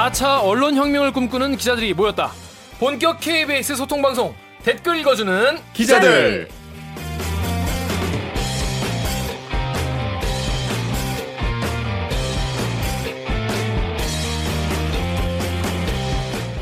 4차 0.00 0.42
언론혁명을 0.42 1.12
꿈꾸는 1.12 1.56
기자들이 1.58 1.92
모였다. 1.92 2.32
본격 2.78 3.20
KBS 3.20 3.76
소통방송 3.76 4.34
댓글 4.64 4.96
읽어주는 4.96 5.58
기자들. 5.74 6.48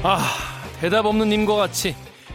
아, 0.02 0.18
대답 0.80 1.06
없는 1.06 1.28
님과 1.28 1.54
같이 1.56 1.94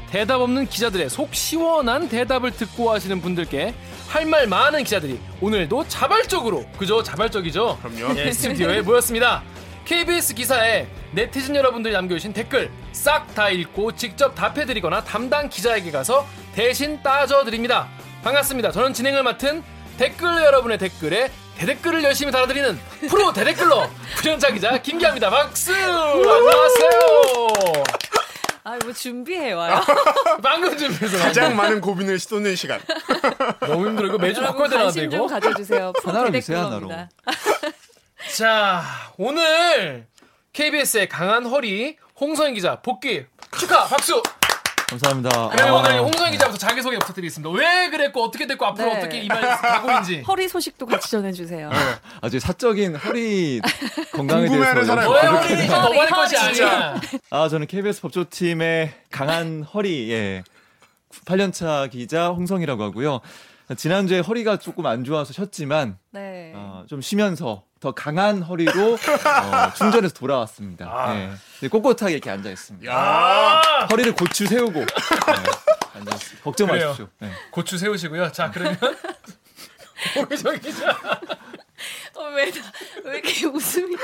대답 0.09 0.41
없는 0.41 0.67
기자들의 0.67 1.09
속 1.09 1.33
시원한 1.33 2.07
대답을 2.07 2.51
듣고 2.51 2.91
하시는 2.91 3.19
분들께 3.21 3.73
할 4.07 4.25
말 4.27 4.45
많은 4.47 4.83
기자들이 4.83 5.19
오늘도 5.41 5.87
자발적으로 5.87 6.65
그저 6.77 7.01
자발적이죠. 7.01 7.79
그럼요. 7.81 8.19
예, 8.19 8.31
스튜디오에 8.31 8.81
모였습니다. 8.81 9.41
KBS 9.85 10.33
기사에 10.33 10.87
네티즌 11.11 11.55
여러분들이 11.55 11.93
남겨주신 11.93 12.33
댓글 12.33 12.71
싹 12.91 13.33
다 13.35 13.49
읽고 13.49 13.95
직접 13.95 14.33
답해드리거나 14.35 15.03
담당 15.03 15.49
기자에게 15.49 15.91
가서 15.91 16.25
대신 16.53 17.01
따져드립니다. 17.03 17.87
반갑습니다. 18.23 18.71
저는 18.71 18.93
진행을 18.93 19.23
맡은 19.23 19.63
댓글 19.97 20.43
여러분의 20.43 20.77
댓글에 20.77 21.31
대댓글을 21.57 22.03
열심히 22.03 22.31
달아드리는 22.31 22.79
프로 23.09 23.31
대댓글러 23.33 23.89
부연자 24.17 24.51
기자 24.51 24.77
김기아입니다. 24.81 25.29
박수! 25.29 25.73
안녕하세요. 25.73 27.43
아, 28.65 28.77
뭐 28.81 28.93
준비해 28.93 29.51
와요. 29.51 29.81
방금 30.41 30.75
준비해서 30.77 31.17
가장 31.17 31.53
많은 31.55 31.81
고민을 31.81 32.17
쏟는 32.17 32.55
시간. 32.55 32.79
너무 33.59 33.87
힘들어. 33.87 34.07
이거 34.07 34.17
매주 34.17 34.41
바꿔야 34.41 34.69
되나 34.69 34.83
관심 34.83 35.09
좀 35.11 35.19
이거? 35.19 35.27
가져주세요. 35.27 35.91
하나로 36.03 36.31
주세요, 36.31 36.69
프로테크러입니다. 36.69 37.09
자, 38.33 38.81
오늘 39.17 40.07
KBS의 40.53 41.07
강한 41.07 41.45
허리 41.45 41.97
홍성희 42.19 42.53
기자 42.55 42.81
복귀 42.81 43.25
축하 43.59 43.85
박수. 43.85 44.23
감사합니다. 44.89 45.49
그러면 45.49 45.73
아, 45.75 45.79
오늘 45.79 45.99
홍성희 45.99 46.31
기자부터 46.31 46.57
자기 46.57 46.81
소개 46.81 46.97
부탁드리겠습니다. 46.97 47.51
왜 47.55 47.91
그랬고 47.91 48.23
어떻게 48.23 48.47
됐고 48.47 48.65
앞으로 48.65 48.91
네. 48.93 48.97
어떻게 48.97 49.19
이말 49.21 49.39
가고인지. 49.39 50.21
허리 50.27 50.47
소식도 50.47 50.87
같이 50.87 51.11
전해주세요. 51.11 51.69
아주 52.21 52.39
사적인 52.39 52.95
허리 52.95 53.61
건강에 54.11 54.47
궁금해하는 54.47 54.81
대해서 54.83 54.95
사람이 54.95 55.07
너의 55.13 55.27
허리, 55.27 55.67
너만의 55.67 56.07
것이 56.09 56.35
허리. 56.35 56.63
아니야. 56.63 57.01
아 57.29 57.47
저는 57.49 57.67
KBS 57.67 58.01
법조팀의 58.01 58.93
강한 59.11 59.61
허리 59.61 60.11
예 60.11 60.43
8년차 61.25 61.91
기자 61.91 62.29
홍성이라고 62.29 62.81
하고요. 62.83 63.21
지난주에 63.77 64.19
허리가 64.19 64.57
조금 64.57 64.85
안 64.85 65.03
좋아서 65.03 65.33
쉬었지만 65.33 65.97
네. 66.11 66.51
어, 66.55 66.85
좀 66.87 67.01
쉬면서 67.01 67.63
더 67.79 67.91
강한 67.93 68.41
허리로 68.41 68.93
어, 68.93 69.73
충전해서 69.75 70.13
돌아왔습니다. 70.13 70.85
아. 70.89 71.15
예. 71.15 71.29
네, 71.61 71.67
꼿꼿하게 71.69 72.13
이렇게 72.13 72.29
앉아 72.29 72.49
있습니다. 72.49 72.91
아, 72.93 73.85
허리를 73.91 74.13
고추 74.15 74.45
세우고 74.47 74.79
네, 74.79 74.85
앉아 75.95 76.15
있습니다. 76.15 76.43
걱정 76.43 76.67
그래요. 76.67 76.87
마십시오. 76.87 77.07
네. 77.19 77.31
고추 77.51 77.77
세우시고요. 77.77 78.31
자, 78.31 78.51
그러면 78.51 78.77
홍성희 80.15 80.59
기자. 80.59 80.97
어, 82.15 82.23
왜, 82.35 82.51
나- 82.51 82.71
왜 83.05 83.17
이렇게 83.19 83.45
웃음이 83.47 83.95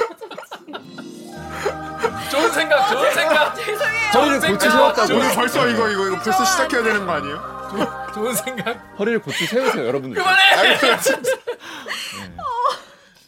좋은 2.31 2.51
생각, 2.51 2.87
좋은 2.89 3.13
생각. 3.13 3.55
죄송해요. 3.55 4.11
허리를 4.13 4.39
고추 4.51 4.69
세웠다고 4.71 5.13
오늘 5.15 5.35
벌써 5.35 5.67
이거 5.67 5.89
이거 5.89 6.07
이거 6.07 6.19
벌써 6.19 6.45
시작해야 6.45 6.83
되는 6.83 7.05
거 7.05 7.11
아니에요? 7.13 8.09
좋은 8.13 8.33
생각. 8.35 8.95
허리를 8.99 9.21
고추 9.21 9.45
세우세요, 9.45 9.85
여러분들. 9.87 10.21
그만해. 10.21 10.75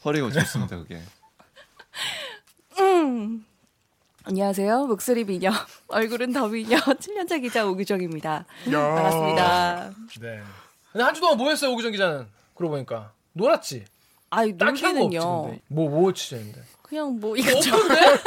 허리가 0.04 0.30
좋습니다, 0.32 0.78
그게. 0.78 1.00
음. 2.80 3.46
안녕하세요. 4.24 4.86
목소리 4.88 5.24
미녀, 5.26 5.52
얼굴은 5.90 6.34
더 6.34 6.48
미녀, 6.48 6.78
7년차 6.98 7.42
기자 7.42 7.66
오규정입니다. 7.68 8.46
야. 8.72 8.80
반갑습니다. 8.96 9.92
네. 10.22 10.42
근데 10.92 11.04
한 11.04 11.14
주 11.14 11.22
동안 11.22 11.38
뭐 11.38 11.50
했어요, 11.50 11.72
오기정 11.72 11.92
기자는? 11.92 12.28
그러고 12.56 12.74
보니까. 12.74 13.12
놀았지? 13.34 13.86
아이, 14.32 14.54
놀기는요. 14.54 15.44
근데. 15.44 15.62
뭐, 15.68 15.90
뭐? 15.90 16.12
그냥 16.82 17.20
뭐, 17.20 17.38
이것저것 17.38 17.76
없던데? 17.76 18.02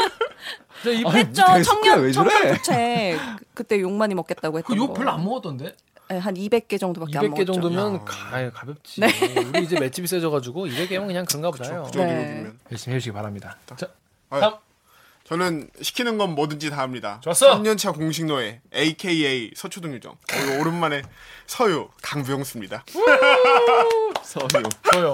진짜 0.82 0.98
이 1.00 1.04
아니, 1.04 1.18
했죠. 1.18 1.42
청년, 1.64 2.02
왜 2.02 2.12
저래? 2.12 2.30
청년 2.30 2.54
부채. 2.56 3.18
그때 3.54 3.80
욕 3.80 3.92
많이 3.92 4.14
먹겠다고 4.14 4.58
했던 4.58 4.76
그욕 4.76 4.88
거. 4.88 4.94
별로 4.94 5.10
안 5.10 5.24
먹었던데? 5.24 5.74
네, 6.10 6.18
한 6.18 6.34
200개 6.34 6.78
정도밖에 6.78 7.18
안 7.18 7.24
200개 7.24 7.28
먹었죠. 7.30 7.52
정도면 7.52 7.94
야. 7.94 8.04
가, 8.04 8.50
가볍지. 8.50 9.00
네. 9.00 9.08
우리 9.48 9.64
이제 9.64 9.80
맷집이 9.80 10.06
세져가지고 10.06 10.66
200개면 10.66 11.06
그냥 11.06 11.24
그런가 11.24 11.50
보다요. 11.50 11.88
그 11.92 11.98
네. 11.98 12.46
열심히 12.70 12.96
해주시기 12.96 13.14
바랍니다. 13.14 13.56
자, 13.76 13.88
아, 14.28 14.40
다음. 14.40 14.54
저는 15.24 15.70
시키는 15.80 16.18
건 16.18 16.34
뭐든지 16.34 16.68
다 16.68 16.78
합니다. 16.82 17.18
좋았어. 17.22 17.58
3년차 17.62 17.94
공식 17.94 18.26
노예 18.26 18.60
AKA 18.74 19.52
서초동 19.56 19.94
유정. 19.94 20.16
오랜만에 20.60 21.00
서유 21.46 21.88
강병수입니다. 22.02 22.84
서유. 24.22 24.46
저요. 24.92 25.12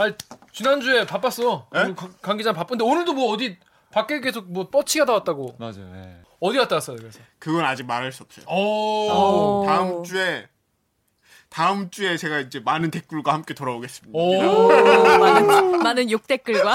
아 0.00 0.10
지난주에 0.52 1.06
바빴어. 1.06 1.68
에? 1.74 1.94
강- 1.94 2.14
강 2.22 2.36
기자 2.36 2.52
바쁜데 2.52 2.82
오늘도 2.84 3.12
뭐 3.12 3.32
어디 3.32 3.58
밖에 3.92 4.20
계속 4.20 4.50
뭐 4.50 4.70
뻗치가 4.70 5.04
다 5.04 5.12
왔다고. 5.12 5.56
맞아요. 5.58 5.90
예. 5.94 6.16
어디 6.40 6.56
갔다 6.58 6.76
왔어요, 6.76 6.96
그래서? 6.96 7.18
그건 7.38 7.64
아직 7.64 7.84
말할 7.84 8.12
수 8.12 8.22
없어요. 8.22 8.46
오. 8.48 9.10
어. 9.10 9.64
다음 9.66 10.02
주에 10.04 10.48
다음 11.50 11.90
주에 11.90 12.16
제가 12.16 12.38
이제 12.40 12.60
많은 12.60 12.90
댓글과 12.90 13.32
함께 13.34 13.52
돌아오겠습니다. 13.52 14.18
오. 14.18 14.68
많은, 15.18 15.82
많은 15.82 16.10
욕 16.10 16.26
댓글과. 16.26 16.74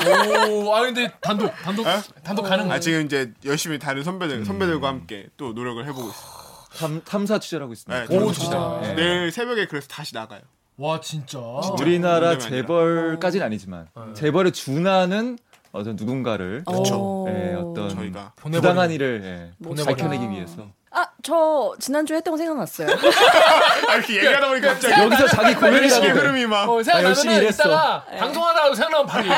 오. 0.49 0.75
아 0.75 0.81
근데 0.81 1.11
단독 1.21 1.51
단독 1.63 1.87
에? 1.87 1.91
단독 2.23 2.43
가능. 2.43 2.71
아 2.71 2.79
지금 2.79 3.05
이제 3.05 3.33
열심히 3.43 3.79
다른 3.79 4.03
선배들 4.03 4.45
선배들과 4.45 4.87
함께 4.87 5.27
또 5.37 5.53
노력을 5.53 5.83
해보고 5.83 6.09
있어요. 6.09 6.45
탐, 6.77 7.01
탐사 7.05 7.39
취재를 7.39 7.63
하고 7.63 7.73
있습니다. 7.73 8.05
네, 8.07 8.17
오, 8.17 8.31
진짜. 8.33 8.49
진짜. 8.51 8.79
네. 8.81 8.93
내일 8.95 9.31
새벽에 9.31 9.65
그래서 9.65 9.87
다시 9.87 10.13
나가요. 10.13 10.41
와 10.77 10.99
진짜. 10.99 11.39
우리나라 11.39 12.29
문제가 12.31 12.45
아니라. 12.47 12.61
재벌까지는 12.61 13.45
아니지만 13.45 13.87
재벌에 14.13 14.51
준하는 14.51 15.37
어떤 15.71 15.95
누군가를 15.95 16.63
어. 16.65 17.25
예, 17.29 17.53
어떤 17.55 17.89
저희가. 17.89 18.33
부당한 18.35 18.91
일을 18.91 19.21
예, 19.23 19.51
보내버리는. 19.63 19.85
밝혀내기 20.09 20.29
위해서 20.31 20.67
아, 20.91 21.05
저 21.23 21.75
지난주에 21.79 22.17
했던 22.17 22.31
거 22.31 22.37
생각났어요. 22.37 22.87
아, 22.89 23.95
이렇게 23.95 24.15
얘기하다 24.17 24.47
보니까 24.47 24.67
갑자기 24.69 25.01
여기서 25.01 25.27
자기 25.27 25.53
고민이라고 25.55 26.05
흐름이 26.05 26.45
막 26.45 26.69
어, 26.69 26.81
생각나면 26.81 27.09
열심히 27.09 27.35
일했어. 27.35 27.63
이따가 27.63 28.05
방송하다가 28.17 28.75
생각나면 28.75 29.05
바로. 29.07 29.25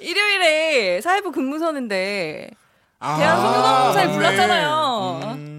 일요일에 0.00 1.00
사회부 1.00 1.32
근무 1.32 1.58
서는데 1.58 2.50
아, 2.98 3.16
대한 3.16 3.40
성교사를 3.40 3.94
맞네. 4.08 4.12
불렀잖아요. 4.12 5.20
음, 5.24 5.51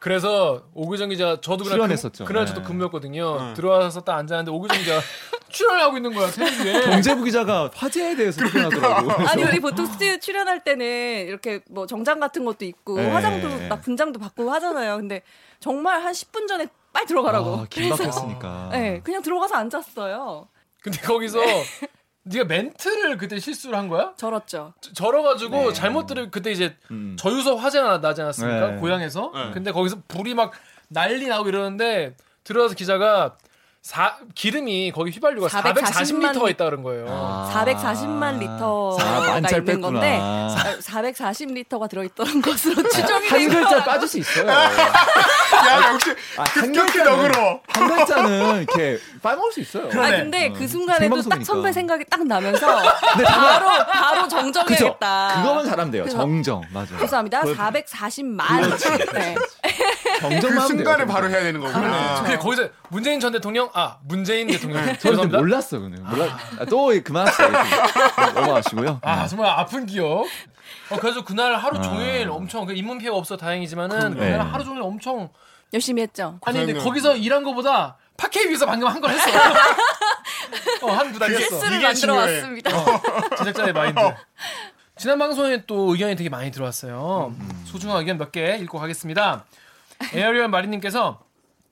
그래서 0.00 0.62
오규정 0.74 1.08
기자 1.08 1.40
저도 1.40 1.64
그날 1.64 1.78
출연했었죠. 1.78 2.24
그, 2.24 2.32
날 2.32 2.44
네. 2.44 2.52
저도 2.54 2.62
근무였거든요. 2.66 3.42
네. 3.48 3.54
들어와서 3.54 4.00
딱 4.02 4.16
앉았는데 4.16 4.50
오규정 4.50 4.78
기자 4.78 5.00
출연을 5.50 5.80
하고 5.80 5.96
있는 5.96 6.12
거야 6.14 6.30
텔레비에. 6.30 6.82
경제부 6.82 7.24
기자가 7.24 7.70
화제에 7.74 8.14
대해서 8.14 8.44
표현하더라고. 8.46 9.10
아니 9.28 9.42
우리 9.42 9.60
보통 9.60 9.86
스튜디오 9.86 10.18
출연할 10.18 10.62
때는 10.62 11.26
이렇게 11.26 11.60
뭐 11.68 11.86
정장 11.86 12.20
같은 12.20 12.44
것도 12.44 12.64
있고 12.64 12.96
네. 12.96 13.10
화장도 13.10 13.68
막 13.68 13.80
분장도 13.82 14.18
받고 14.20 14.50
하잖아요. 14.52 14.96
근데 14.98 15.22
정말 15.58 16.02
한 16.02 16.12
10분 16.12 16.46
전에 16.46 16.68
빨리 16.92 17.06
들어가라고. 17.06 17.56
아, 17.56 17.66
긴박했으니까. 17.68 18.68
네, 18.72 19.00
그냥 19.02 19.22
들어가서 19.22 19.54
앉았어요. 19.56 20.48
근데 20.82 21.00
거기서 21.00 21.40
네가 22.28 22.44
멘트를 22.44 23.16
그때 23.16 23.38
실수를 23.38 23.76
한 23.78 23.88
거야? 23.88 24.12
절었죠. 24.16 24.74
저- 24.80 24.92
절어가지고 24.92 25.72
잘못 25.72 26.06
들으 26.06 26.30
그때 26.30 26.50
이제 26.50 26.76
음. 26.90 27.16
저유서 27.18 27.56
화재가 27.56 28.00
나지 28.00 28.20
않았습니까? 28.22 28.70
네. 28.72 28.76
고향에서. 28.76 29.30
네. 29.34 29.50
근데 29.52 29.72
거기서 29.72 30.02
불이 30.08 30.34
막 30.34 30.52
난리 30.88 31.26
나고 31.26 31.48
이러는데 31.48 32.16
들어와서 32.44 32.74
기자가 32.74 33.36
사, 33.88 34.16
기름이 34.34 34.92
거기 34.94 35.10
휘발유가 35.12 35.48
440만 35.48 36.32
440리터가 36.34 36.50
있다 36.50 36.66
그런 36.66 36.82
거예요. 36.82 37.06
아. 37.08 37.50
440만 37.64 38.38
리터가 38.38 39.02
아, 39.02 39.38
있는 39.38 39.80
건데 39.80 40.18
뺐구나. 40.20 40.78
440리터가 40.78 41.88
들어있던 41.88 42.42
것으로 42.42 42.86
추정이 42.86 43.26
한된 43.28 43.48
글자. 43.48 43.82
빠질 43.84 44.06
수 44.06 44.18
있어요. 44.18 44.44
야 44.52 45.92
역시 45.94 46.10
아, 46.36 46.42
한 46.42 46.70
급격히 46.70 46.98
글자는- 46.98 47.04
너그러. 47.16 47.60
한 47.66 47.88
글자는 47.96 48.56
이렇게 48.64 48.98
빠먹을 49.22 49.52
수 49.52 49.60
있어요. 49.60 49.86
아 49.86 50.10
근데 50.10 50.48
어, 50.48 50.52
그 50.52 50.68
순간에도 50.68 51.22
딱. 51.22 51.42
선배 51.42 51.72
생각이 51.72 52.04
딱 52.10 52.26
나면서 52.26 52.66
바로 53.24 53.84
바로? 53.90 54.28
정정해야겠다. 54.28 55.40
그거만 55.40 55.64
잘하면 55.64 55.90
돼요. 55.90 56.02
그래서- 56.04 56.18
정정. 56.18 56.62
맞아. 56.74 56.98
죄송합니다. 56.98 57.40
그걸 57.40 57.56
440만. 57.56 58.44
네. 59.14 59.34
정정만 60.20 60.58
그 60.62 60.66
순간에 60.68 61.04
돼요, 61.04 61.06
바로 61.14 61.28
해야 61.30 61.40
되는 61.42 61.60
거구나. 61.60 62.14
근데 62.22 62.38
거기서 62.38 62.68
문재인 62.88 63.20
전 63.20 63.32
대통령 63.32 63.68
아 63.74 63.98
문재인 64.04 64.46
대통령 64.48 64.82
저는 64.82 64.98
죄송합니다. 64.98 65.38
몰랐어, 65.38 65.78
그는. 65.78 66.04
몰라. 66.04 66.38
아, 66.58 66.64
또 66.64 66.92
그만하세요. 67.02 67.48
넘어가시고요. 68.34 69.00
아 69.02 69.26
정말 69.26 69.50
아픈 69.50 69.86
기억. 69.86 70.26
어, 70.90 70.96
그래서 71.00 71.24
그날 71.24 71.54
하루 71.56 71.78
아. 71.78 71.82
종일 71.82 72.28
엄청 72.30 72.66
그 72.66 72.72
인문 72.72 72.98
피해가 72.98 73.16
없어 73.16 73.36
다행이지만은. 73.36 74.14
그날 74.14 74.30
네. 74.30 74.36
하루 74.36 74.64
종일 74.64 74.82
엄청 74.82 75.28
열심히 75.72 76.02
했죠. 76.02 76.38
아니 76.44 76.58
근데 76.64 76.74
거기서 76.80 77.16
일한 77.16 77.44
거보다 77.44 77.96
팟캐 78.16 78.46
위해서 78.48 78.66
방금 78.66 78.88
한 78.88 79.00
걸 79.00 79.10
했어. 79.10 79.30
어 80.82 80.90
한 80.92 81.12
두 81.12 81.18
달 81.18 81.30
했어. 81.30 81.58
스를 81.60 81.76
이게 81.76 81.86
만들어. 81.86 82.14
왔습니다. 82.16 82.70
제작자의 83.38 83.72
마인드. 83.72 84.00
지난 84.96 85.18
방송에 85.18 85.62
또 85.66 85.92
의견이 85.92 86.16
되게 86.16 86.28
많이 86.28 86.50
들어왔어요. 86.50 87.32
소중한 87.66 87.98
의견 87.98 88.18
몇 88.18 88.32
개 88.32 88.56
읽고 88.56 88.78
가겠습니다. 88.78 89.44
에어리얼 90.14 90.48
마리님께서 90.48 91.20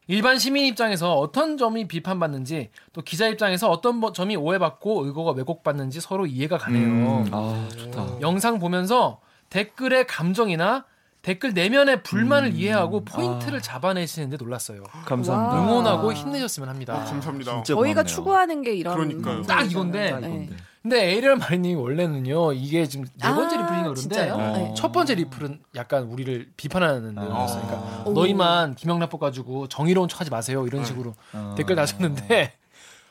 일반 0.08 0.38
시민 0.38 0.64
입장에서 0.66 1.14
어떤 1.18 1.56
점이 1.56 1.88
비판받는지 1.88 2.70
또 2.92 3.02
기자 3.02 3.26
입장에서 3.28 3.68
어떤 3.70 4.00
버- 4.00 4.12
점이 4.12 4.36
오해받고 4.36 5.04
의도가 5.06 5.32
왜곡받는지 5.32 6.00
서로 6.00 6.26
이해가 6.26 6.58
가네요. 6.58 6.84
음, 6.86 7.28
아 7.32 7.68
좋다. 7.76 8.20
영상 8.20 8.58
보면서 8.60 9.20
댓글의 9.50 10.06
감정이나 10.06 10.84
댓글 11.26 11.54
내면의 11.54 12.04
불만을 12.04 12.54
이해하고 12.54 13.04
포인트를 13.04 13.58
아. 13.58 13.60
잡아내시는데 13.60 14.36
놀랐어요. 14.36 14.84
감사합니다. 15.06 15.56
와. 15.56 15.60
응원하고 15.60 16.12
힘내셨으면 16.12 16.68
합니다. 16.68 16.94
감사합니다. 17.04 17.52
진짜 17.64 17.74
저희가 17.74 18.02
고맙네요. 18.02 18.04
추구하는 18.04 18.62
게 18.62 18.72
이런 18.76 18.94
그러니까요. 18.94 19.42
딱 19.42 19.68
이건데. 19.68 20.10
딱 20.12 20.20
네. 20.20 20.28
이건데. 20.28 20.56
근데 20.82 21.04
에이리얼 21.10 21.34
마리님 21.38 21.80
원래는요 21.80 22.52
이게 22.52 22.86
지금 22.86 23.06
네 23.20 23.28
번째 23.28 23.56
아, 23.56 23.60
리플인가 23.60 23.92
그런데? 23.92 24.30
어. 24.30 24.52
네. 24.56 24.74
첫 24.76 24.92
번째 24.92 25.16
리플은 25.16 25.58
약간 25.74 26.04
우리를 26.04 26.48
비판하는 26.56 27.16
내용이었어요. 27.16 27.60
아. 27.60 27.66
그러니까 27.66 28.02
오. 28.08 28.12
너희만 28.12 28.76
김영란법 28.76 29.18
가지고 29.18 29.66
정의로운 29.66 30.08
척하지 30.08 30.30
마세요 30.30 30.64
이런 30.64 30.84
식으로 30.84 31.16
어. 31.32 31.56
댓글 31.58 31.74
다셨는데 31.74 32.52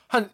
한 0.07 0.29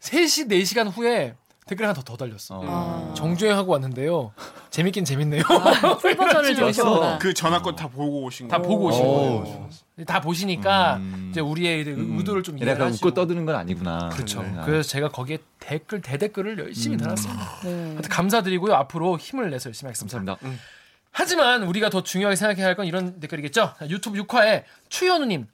3시 0.00 0.48
4시간 0.48 0.90
후에 0.90 1.34
댓글 1.68 1.84
하나 1.84 1.92
더, 1.94 2.02
더 2.02 2.16
달렸어. 2.16 2.62
아. 2.64 3.14
정주행하고 3.16 3.70
왔는데요. 3.72 4.32
재밌긴 4.70 5.04
재밌네요. 5.04 5.42
아, 5.48 5.96
풀 5.98 6.16
버전을. 6.16 6.54
들으셨구나. 6.56 7.18
그 7.18 7.32
전화권 7.34 7.76
다 7.76 7.88
보고 7.88 8.22
오신 8.24 8.48
다 8.48 8.56
거. 8.58 8.62
보고 8.66 8.86
오신 8.86 9.04
오. 9.04 9.42
거예요. 9.42 9.70
다 10.06 10.20
보시니까 10.20 10.96
음. 10.96 11.28
이제 11.30 11.40
우리의 11.40 11.84
의- 11.84 11.94
의도를 11.98 12.42
좀 12.42 12.56
이해를 12.58 12.80
하시고 12.80 13.08
웃고 13.08 13.14
떠드는 13.14 13.44
건 13.46 13.54
아니구나. 13.56 14.08
그렇죠. 14.10 14.42
네. 14.42 14.54
그래서 14.64 14.88
제가 14.88 15.08
거기에 15.10 15.38
댓글 15.60 16.00
대댓글을 16.00 16.58
열심히 16.58 16.96
음. 16.96 17.00
달았습니다. 17.00 17.44
네. 17.64 17.70
하여튼 17.90 18.02
감사드리고요. 18.08 18.74
앞으로 18.74 19.18
힘을 19.18 19.50
내서 19.50 19.68
열심히 19.68 19.88
하겠습니다. 19.88 20.16
감사합니다. 20.18 20.62
하지만 21.10 21.62
우리가 21.64 21.90
더 21.90 22.02
중요하게 22.02 22.36
생각해야 22.36 22.66
할 22.66 22.76
건 22.76 22.86
이런 22.86 23.18
댓글이겠죠. 23.20 23.72
자, 23.78 23.88
유튜브 23.88 24.18
6화에 24.22 24.62
추현우님, 24.88 25.46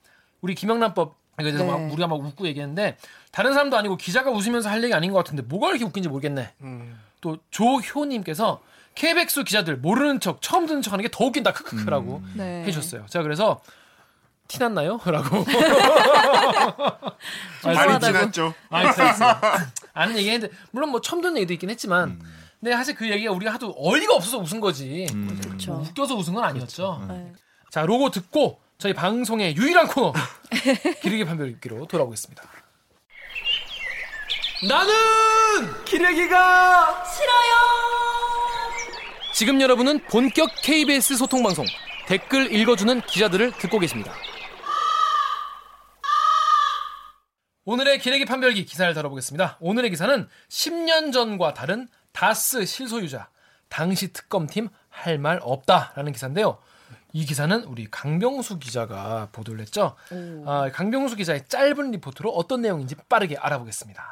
우리 0.43 0.55
김영란법 0.55 1.17
대해서 1.43 1.65
네. 1.65 1.71
막 1.71 1.93
우리가 1.93 2.07
막 2.07 2.15
웃고 2.21 2.47
얘기했는데 2.47 2.97
다른 3.33 3.53
사람도 3.53 3.77
아니고 3.77 3.97
기자가 3.97 4.31
웃으면서 4.31 4.71
할 4.71 4.83
얘기 4.85 4.95
아닌 4.95 5.11
것 5.13 5.19
같은데 5.19 5.43
뭐가 5.43 5.71
이렇게 5.71 5.85
웃긴지 5.85 6.09
모르겠네. 6.09 6.53
음. 6.63 7.01
또 7.21 7.39
조효님께서 7.51 8.61
KBX 8.95 9.43
기자들 9.45 9.77
모르는 9.79 10.21
척 10.21 10.41
처음 10.41 10.67
듣는 10.67 10.83
척하는 10.83 11.03
게 11.03 11.09
더 11.11 11.25
웃긴다 11.25 11.53
크크크라고 11.53 12.23
네. 12.35 12.63
해주셨어요. 12.65 13.07
제가 13.09 13.23
그래서 13.25 13.61
티 14.47 14.59
났나요? 14.61 15.01
라고 15.07 15.45
많이. 18.71 18.89
아, 18.89 18.91
있어, 18.91 19.25
아는 19.95 20.17
얘기 20.19 20.31
했는데 20.31 20.55
물론 20.71 20.91
뭐 20.91 21.01
처음 21.01 21.23
듣는 21.23 21.37
얘기도 21.39 21.55
있긴 21.55 21.71
했지만 21.71 22.21
근데 22.61 22.73
사실 22.77 22.95
그 22.95 23.09
얘기가 23.11 23.33
우리가 23.33 23.53
하도 23.55 23.75
어이가 23.77 24.15
없어서 24.15 24.39
웃은 24.39 24.61
거지 24.61 25.07
음. 25.13 25.39
그렇죠. 25.43 25.75
웃겨서 25.75 26.15
웃은 26.15 26.35
건 26.35 26.45
아니었죠. 26.45 27.05
네. 27.09 27.33
자 27.71 27.83
로고 27.87 28.11
듣고 28.11 28.61
저희 28.79 28.93
방송의 28.93 29.57
유일한 29.57 29.87
코너 29.87 30.13
기르기 31.03 31.25
판별 31.25 31.49
읽기로 31.51 31.87
돌아오겠습니다. 31.87 32.43
나는 34.69 35.85
기레기가 35.85 37.05
지금 39.33 39.61
여러분은 39.61 40.05
본격 40.05 40.49
KBS 40.63 41.17
소통 41.17 41.43
방송 41.43 41.65
댓글 42.07 42.53
읽어주는 42.53 43.01
기자들을 43.03 43.53
듣고 43.53 43.79
계십니다. 43.79 44.13
오늘의 47.65 47.99
기레기 47.99 48.27
판별기 48.27 48.65
기사를 48.67 48.93
다뤄보겠습니다. 48.93 49.57
오늘의 49.61 49.91
기사는 49.91 50.29
10년 50.49 51.13
전과 51.13 51.55
다른 51.55 51.89
다스 52.13 52.65
실소유자 52.67 53.29
당시 53.69 54.13
특검팀 54.13 54.69
할 54.91 55.19
말 55.19 55.41
없다라는 55.43 56.13
기사인데요. 56.13 56.59
이 57.15 57.25
기사는 57.25 57.63
우리 57.65 57.87
강병수 57.89 58.59
기자가 58.59 59.29
보도를 59.31 59.61
했죠. 59.61 59.95
오. 60.11 60.43
아, 60.51 60.69
강병수 60.73 61.15
기자의 61.15 61.45
짧은 61.47 61.93
리포트로 61.93 62.29
어떤 62.29 62.61
내용인지 62.61 62.97
빠르게 63.09 63.37
알아보겠습니다. 63.37 64.03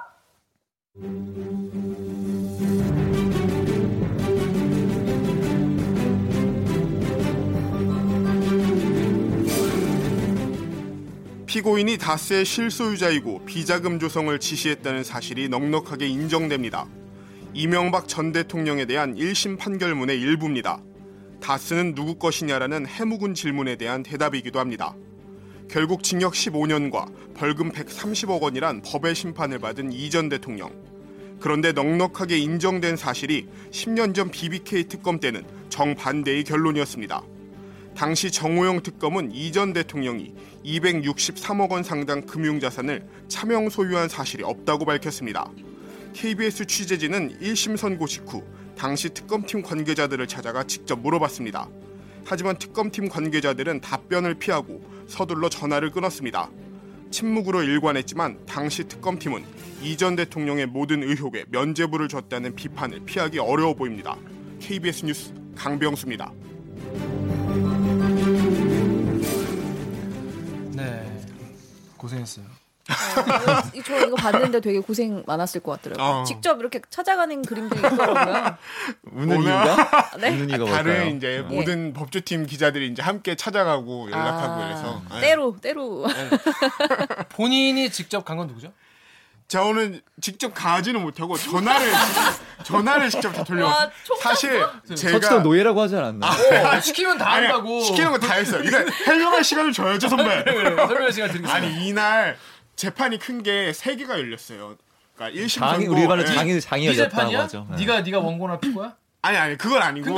피고인이 11.46 11.98
다스의 11.98 12.44
실소유자이고 12.44 13.44
비자금 13.44 13.98
조성을 13.98 14.38
지시했다는 14.38 15.02
사실이 15.02 15.48
넉넉하게 15.48 16.06
인정됩니다. 16.06 16.86
이명박 17.52 18.06
전 18.06 18.30
대통령에 18.30 18.84
대한 18.86 19.16
1심 19.16 19.58
판결문의 19.58 20.20
일부입니다. 20.20 20.80
다스는 21.42 21.94
누구 21.94 22.14
것이냐라는 22.14 22.86
해묵은 22.86 23.34
질문에 23.34 23.76
대한 23.76 24.02
대답이기도 24.02 24.60
합니다. 24.60 24.94
결국 25.68 26.02
징역 26.02 26.34
15년과 26.34 27.34
벌금 27.34 27.72
130억 27.72 28.40
원이란 28.40 28.82
법의 28.82 29.14
심판을 29.14 29.58
받은 29.58 29.92
이전 29.92 30.28
대통령. 30.28 30.70
그런데 31.40 31.72
넉넉하게 31.72 32.38
인정된 32.38 32.96
사실이 32.96 33.48
10년 33.72 34.14
전 34.14 34.30
BBK 34.30 34.84
특검 34.84 35.18
때는 35.18 35.44
정반대의 35.68 36.44
결론이었습니다. 36.44 37.22
당시 37.96 38.30
정호영 38.30 38.82
특검은 38.82 39.32
이전 39.32 39.72
대통령이 39.72 40.32
263억 40.64 41.72
원 41.72 41.82
상당 41.82 42.22
금융자산을 42.22 43.04
차명 43.26 43.68
소유한 43.68 44.08
사실이 44.08 44.44
없다고 44.44 44.84
밝혔습니다. 44.84 45.50
KBS 46.12 46.66
취재진은 46.66 47.40
1심 47.40 47.76
선고 47.76 48.06
직후 48.06 48.42
당시 48.82 49.10
특검팀 49.10 49.62
관계자들을 49.62 50.26
찾아가 50.26 50.64
직접 50.64 50.98
물어봤습니다. 50.98 51.68
하지만 52.24 52.58
특검팀 52.58 53.08
관계자들은 53.08 53.80
답변을 53.80 54.34
피하고 54.34 54.82
서둘러 55.06 55.48
전화를 55.48 55.92
끊었습니다. 55.92 56.50
침묵으로 57.12 57.62
일관했지만 57.62 58.44
당시 58.44 58.88
특검팀은 58.88 59.44
이전 59.82 60.16
대통령의 60.16 60.66
모든 60.66 61.04
의혹에 61.04 61.44
면죄부를 61.50 62.08
줬다는 62.08 62.56
비판을 62.56 63.04
피하기 63.04 63.38
어려워 63.38 63.72
보입니다. 63.72 64.16
KBS 64.58 65.04
뉴스 65.04 65.32
강병수입니다. 65.54 66.32
네. 70.74 71.22
고생했어요. 71.96 72.61
어, 72.90 73.62
이- 73.74 73.82
저 73.84 73.96
이거 74.04 74.16
봤는데 74.16 74.60
되게 74.60 74.80
고생 74.80 75.22
많았을 75.26 75.60
것 75.62 75.72
같더라고요. 75.82 76.04
어. 76.20 76.24
직접 76.24 76.58
이렇게 76.60 76.80
찾아가는 76.90 77.40
그림들이 77.42 77.78
있더라고요. 77.80 78.56
우는 79.12 79.42
이유가 79.42 80.10
네? 80.18 80.30
우는 80.30 80.50
이유가 80.50 80.70
다른 80.72 80.92
뭘까요? 80.94 81.16
이제 81.16 81.36
예. 81.36 81.40
모든 81.42 81.92
법조팀 81.92 82.46
기자들이 82.46 82.88
이제 82.88 83.00
함께 83.02 83.36
찾아가고 83.36 84.10
연락하고 84.10 84.52
아, 84.52 84.66
그래서 84.66 85.02
예. 85.16 85.20
때로 85.20 85.56
때로 85.60 86.06
본인이 87.30 87.90
직접 87.90 88.24
간 88.24 88.36
건 88.36 88.46
누구죠? 88.48 88.72
자 89.48 89.62
오늘 89.62 90.00
직접 90.22 90.54
가지는 90.54 91.02
못하고 91.02 91.36
전화를 91.36 91.92
전화를 92.64 93.10
직접 93.10 93.30
다 93.32 93.44
돌려왔어요. 93.44 93.84
와, 93.84 93.90
총 94.04 94.16
사실 94.18 94.64
서치도 94.86 95.20
제가 95.20 95.38
노예라고 95.40 95.82
하지 95.82 95.96
않았나? 95.96 96.26
어, 96.26 96.80
시키면 96.80 97.18
다 97.18 97.30
아니, 97.32 97.46
한다고. 97.46 97.82
시키는 97.84 98.12
거 98.12 98.18
다 98.18 98.34
했어요. 98.34 98.62
이거 98.64 98.78
해명할 99.06 99.44
시간을 99.44 99.72
줘야죠 99.72 100.08
선배. 100.08 100.42
그래, 100.44 100.74
설명할 100.74 101.12
시간 101.12 101.28
드리겠습니다. 101.30 101.54
아니 101.54 101.86
이날 101.86 102.38
재판이 102.82 103.18
큰 103.18 103.42
게 103.42 103.72
세 103.72 103.94
개가 103.96 104.18
열렸어요. 104.18 104.76
그러니까 105.14 105.40
1심 105.40 105.58
장이 105.60 105.84
선고 105.86 105.92
우리 105.92 106.06
말로 106.08 106.22
예. 106.22 106.26
장이 106.26 106.60
장이 106.60 106.82
네 106.86 106.88
열렸다고 106.88 107.10
재판이야? 107.16 107.40
하죠. 107.44 107.66
네. 107.70 107.76
네가 107.76 108.00
네가 108.00 108.18
원고나 108.18 108.58
필 108.58 108.74
거야? 108.74 108.96
아니 109.22 109.36
아니 109.36 109.56
그건 109.56 109.82
아니고 109.82 110.16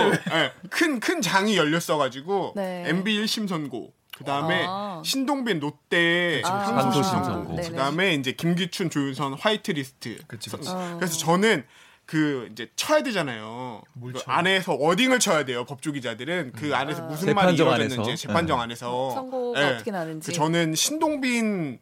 큰큰 0.71 1.01
큰 1.01 1.21
장이 1.21 1.57
열렸어 1.59 1.99
가지고 1.99 2.55
네. 2.57 2.85
MB 2.87 3.23
1심 3.25 3.47
선고 3.49 3.93
그 4.17 4.25
다음에 4.25 4.65
아. 4.67 5.03
신동빈 5.05 5.61
롯데 5.61 6.41
아. 6.45 6.49
항소심 6.79 7.03
선고 7.13 7.25
선고. 7.27 7.55
네네. 7.57 7.69
그 7.69 7.77
다음에 7.77 8.15
이제 8.15 8.33
김기춘 8.33 8.89
조윤선 8.89 9.35
화이트리스트 9.35 10.19
그치, 10.27 10.49
서- 10.49 10.57
그치. 10.57 10.71
어. 10.71 10.97
그래서 10.99 11.19
저는 11.19 11.65
그 12.07 12.49
이제 12.53 12.69
쳐야 12.77 13.03
되잖아요. 13.03 13.83
뭘그 13.95 14.21
쳐? 14.21 14.31
안에서 14.31 14.75
워딩을 14.75 15.19
쳐야 15.19 15.45
돼요. 15.45 15.65
법조 15.65 15.93
기자들은 15.93 16.53
그 16.55 16.75
안에서 16.75 17.03
아. 17.03 17.07
무슨 17.07 17.35
말이 17.35 17.57
재판정 17.57 17.67
이루어졌는지 17.67 18.01
안에서. 18.11 18.17
재판정 18.29 18.61
안에서 18.61 19.11
선고가 19.11 19.61
예. 19.61 19.65
어떻게 19.75 19.91
나는지. 19.91 20.27
그 20.29 20.33
저는 20.33 20.75
신동빈 20.75 21.79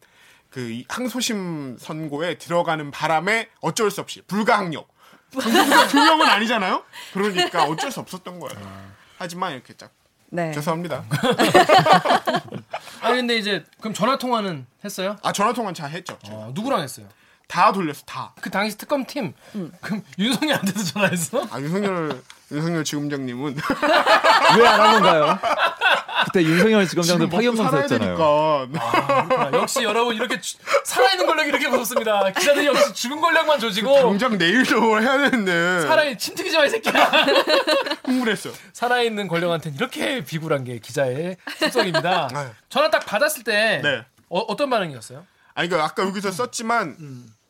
그 0.53 0.69
이- 0.69 0.85
항소심 0.87 1.77
선고에 1.79 2.37
들어가는 2.37 2.91
바람에 2.91 3.49
어쩔 3.61 3.89
수 3.89 4.01
없이 4.01 4.21
불가항력. 4.27 4.87
두 5.31 5.97
명은 5.97 6.27
아니잖아요. 6.27 6.83
그러니까 7.13 7.63
어쩔 7.63 7.91
수 7.91 7.99
없었던 7.99 8.39
거예요. 8.39 8.83
하지만 9.17 9.53
이렇게 9.53 9.73
딱 9.73 9.89
네. 10.29 10.51
죄송합니다. 10.51 11.03
아 13.01 13.09
근데 13.11 13.35
이제 13.37 13.63
그럼 13.79 13.93
전화 13.95 14.17
통화는 14.17 14.65
했어요? 14.85 15.17
아 15.23 15.31
전화 15.31 15.53
통화 15.53 15.73
잘 15.73 15.89
했죠. 15.89 16.17
어, 16.29 16.51
누구랑 16.53 16.81
했어요? 16.81 17.07
다 17.47 17.71
돌렸어 17.71 18.01
다. 18.05 18.33
그 18.41 18.49
당시 18.51 18.77
특검 18.77 19.05
팀 19.05 19.33
그럼 19.81 20.03
윤석열한테도 20.19 20.83
전화했어? 20.83 21.47
아 21.51 21.59
윤석열 21.59 22.21
윤석열 22.51 22.83
지검장님은 22.83 23.57
왜안한 24.59 24.93
건가요? 25.01 25.39
그때 26.33 26.43
윤석열 26.45 26.87
지검장도. 26.87 27.29
되니까. 27.87 28.67
아. 28.79 29.51
역시 29.53 29.83
여러분 29.83 30.15
이렇게 30.15 30.41
주- 30.41 30.57
살아있는 30.83 31.27
권력이 31.27 31.49
이렇게 31.49 31.67
무섭습니다. 31.67 32.31
기자들이 32.31 32.65
역시 32.65 32.91
죽은 32.91 33.21
권력만 33.21 33.59
조지고 33.59 33.93
당장 34.01 34.35
내일도 34.39 34.99
해야 34.99 35.15
되는데. 35.29 35.81
살아있는 35.81 36.17
침튀기지 36.17 36.57
마이 36.57 36.69
새끼야. 36.71 37.11
흥분했어. 38.05 38.49
살아있는 38.73 39.27
권력한테는 39.27 39.77
이렇게 39.77 40.23
비굴한 40.25 40.63
게 40.63 40.79
기자의 40.79 41.37
특성입니다. 41.59 42.29
네. 42.33 42.47
전화 42.67 42.89
딱 42.89 43.05
받았을 43.05 43.43
때 43.43 43.79
네. 43.83 44.03
어, 44.29 44.55
떤 44.55 44.71
반응이었어요? 44.71 45.23
아니 45.53 45.69
그러니까 45.69 45.87
아까 45.91 46.03
여기서 46.03 46.31
썼지만 46.31 46.97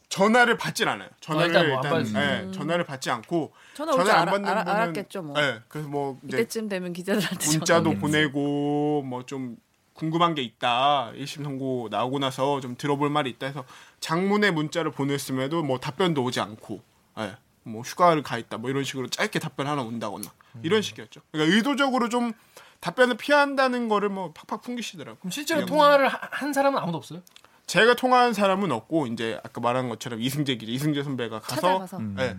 전화를 0.10 0.58
받진 0.58 0.90
않아요. 0.90 1.08
전화를 1.22 1.48
일단 1.48 1.68
뭐안 1.70 2.06
일단. 2.06 2.50
예, 2.50 2.52
전화를 2.52 2.84
받지 2.84 3.10
않고 3.10 3.54
전화 3.74 3.94
올줄 3.94 4.12
안 4.12 4.28
알아- 4.28 4.32
받는 4.32 4.50
알아- 4.50 4.64
분은 4.66 4.76
알았겠죠, 4.82 5.22
뭐. 5.24 5.42
예, 5.42 5.62
그래서 5.68 5.88
뭐 5.90 6.20
이제 6.28 6.38
이때쯤 6.38 6.70
되면 6.70 6.94
기자들한테 6.94 7.48
문자도. 7.58 7.96
보내고 8.00 9.04
뭐 9.06 9.24
좀 9.26 9.58
궁금한 9.94 10.34
게 10.34 10.42
있다. 10.42 11.12
1심 11.16 11.44
선고 11.44 11.88
나오고 11.92 12.18
나서 12.20 12.60
좀 12.62 12.76
들어볼 12.76 13.10
말이 13.12 13.30
있다 13.30 13.46
해서 13.46 13.64
장문의 14.00 14.52
문자를 14.52 14.90
보냈음에도 14.92 15.62
뭐 15.64 15.80
답변도 15.80 16.24
오지 16.24 16.40
않고 16.40 16.82
예. 17.20 17.36
뭐 17.64 17.82
휴가를 17.84 18.24
가 18.24 18.38
있다 18.40 18.58
뭐 18.58 18.70
이런 18.72 18.84
식으로 18.84 19.08
짧게 19.08 19.38
답변 19.40 19.68
하나 19.68 19.84
온다거나 19.84 20.26
이런 20.64 20.82
식이었죠. 20.82 21.22
그러니까 21.32 21.56
의도적으로 21.56 22.10
좀 22.10 22.34
답변을 22.80 23.18
피한다는 23.18 23.88
거를 23.88 24.10
뭐 24.10 24.34
팍팍 24.34 24.62
풍기시더라고요. 24.64 25.20
그럼 25.20 25.32
실제로 25.32 25.60
그냥 25.62 25.70
통화를 25.70 26.08
하- 26.10 26.20
한 26.32 26.52
사람은 26.54 26.78
아무도 26.80 26.98
없어요? 26.98 27.22
제가 27.68 27.94
통화한 27.94 28.34
사람은 28.34 28.72
없고 28.72 29.08
이제 29.08 29.40
아까 29.44 29.62
말한 29.62 29.88
것처럼 29.90 30.20
이승재 30.22 30.56
기자, 30.58 30.72
이승재 30.72 31.04
선배가 31.04 31.40
가서 31.40 31.56
찾아가서. 31.62 31.98
음. 31.98 32.16
예, 32.20 32.36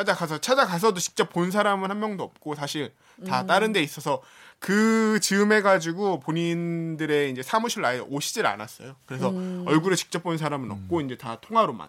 찾아가서 0.00 0.38
찾아가서도 0.38 1.00
직접 1.00 1.30
본 1.32 1.50
사람은 1.50 1.90
한 1.90 1.98
명도 1.98 2.22
없고 2.22 2.54
사실 2.54 2.92
다 3.26 3.40
음. 3.42 3.46
다른 3.46 3.72
데 3.72 3.80
있어서 3.82 4.22
그 4.58 5.18
즈음해 5.20 5.62
가지고 5.62 6.20
본인들의 6.20 7.30
이제 7.30 7.42
사무실 7.42 7.82
아예 7.84 7.98
오시질 8.00 8.44
않았어요. 8.46 8.94
그래서 9.06 9.30
음. 9.30 9.64
얼굴을 9.66 9.96
직접 9.96 10.22
본 10.22 10.36
사람은 10.36 10.70
없고 10.70 11.00
이제 11.00 11.16
다 11.16 11.38
통화로만. 11.40 11.88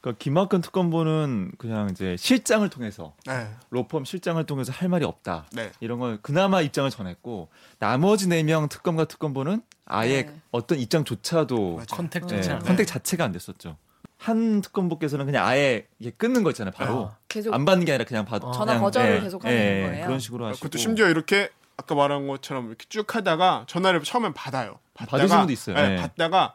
그러니까 0.00 0.18
김학근 0.22 0.60
특검보는 0.62 1.52
그냥 1.56 1.88
이제 1.90 2.16
실장을 2.18 2.68
통해서 2.68 3.14
네. 3.24 3.48
로펌 3.70 4.04
실장을 4.04 4.44
통해서 4.44 4.72
할 4.72 4.88
말이 4.88 5.04
없다. 5.04 5.46
네. 5.52 5.70
이런 5.80 5.98
걸 6.00 6.18
그나마 6.22 6.60
입장을 6.60 6.90
전했고 6.90 7.48
나머지 7.78 8.28
네 8.28 8.42
명 8.42 8.68
특검과 8.68 9.04
특검보는 9.06 9.62
아예 9.86 10.24
네. 10.24 10.40
어떤 10.50 10.78
입장조차도 10.80 11.72
맞아요. 11.74 11.86
컨택 11.88 12.24
예, 12.24 12.36
자체가. 12.36 12.60
선택 12.64 12.86
자체가 12.86 13.24
안 13.24 13.32
됐었죠. 13.32 13.76
한 14.24 14.62
특검보께서는 14.62 15.26
그냥 15.26 15.46
아예 15.46 15.86
이게 15.98 16.10
끊는 16.10 16.42
거 16.44 16.50
있잖아요. 16.50 16.72
바로 16.72 17.10
계속 17.28 17.52
안 17.52 17.66
받는 17.66 17.84
게 17.84 17.92
아니라 17.92 18.06
그냥 18.06 18.24
받. 18.24 18.42
어. 18.42 18.52
전화 18.52 18.72
그냥, 18.72 18.82
거절을 18.82 19.16
예, 19.16 19.20
계속 19.20 19.44
하는 19.44 19.54
예, 19.54 19.86
거예요? 19.86 20.06
그런 20.06 20.18
식으로 20.18 20.46
하시고. 20.46 20.64
그것도 20.64 20.78
심지어 20.78 21.10
이렇게 21.10 21.50
아까 21.76 21.94
말한 21.94 22.26
것처럼 22.26 22.68
이렇게 22.68 22.86
쭉 22.88 23.14
하다가 23.14 23.64
전화를 23.68 24.02
처음엔 24.02 24.32
받아요. 24.32 24.78
받다가, 24.94 25.18
받으신 25.18 25.36
분도 25.36 25.52
있어요. 25.52 25.76
네, 25.76 25.88
네. 25.90 25.96
받다가 25.96 26.54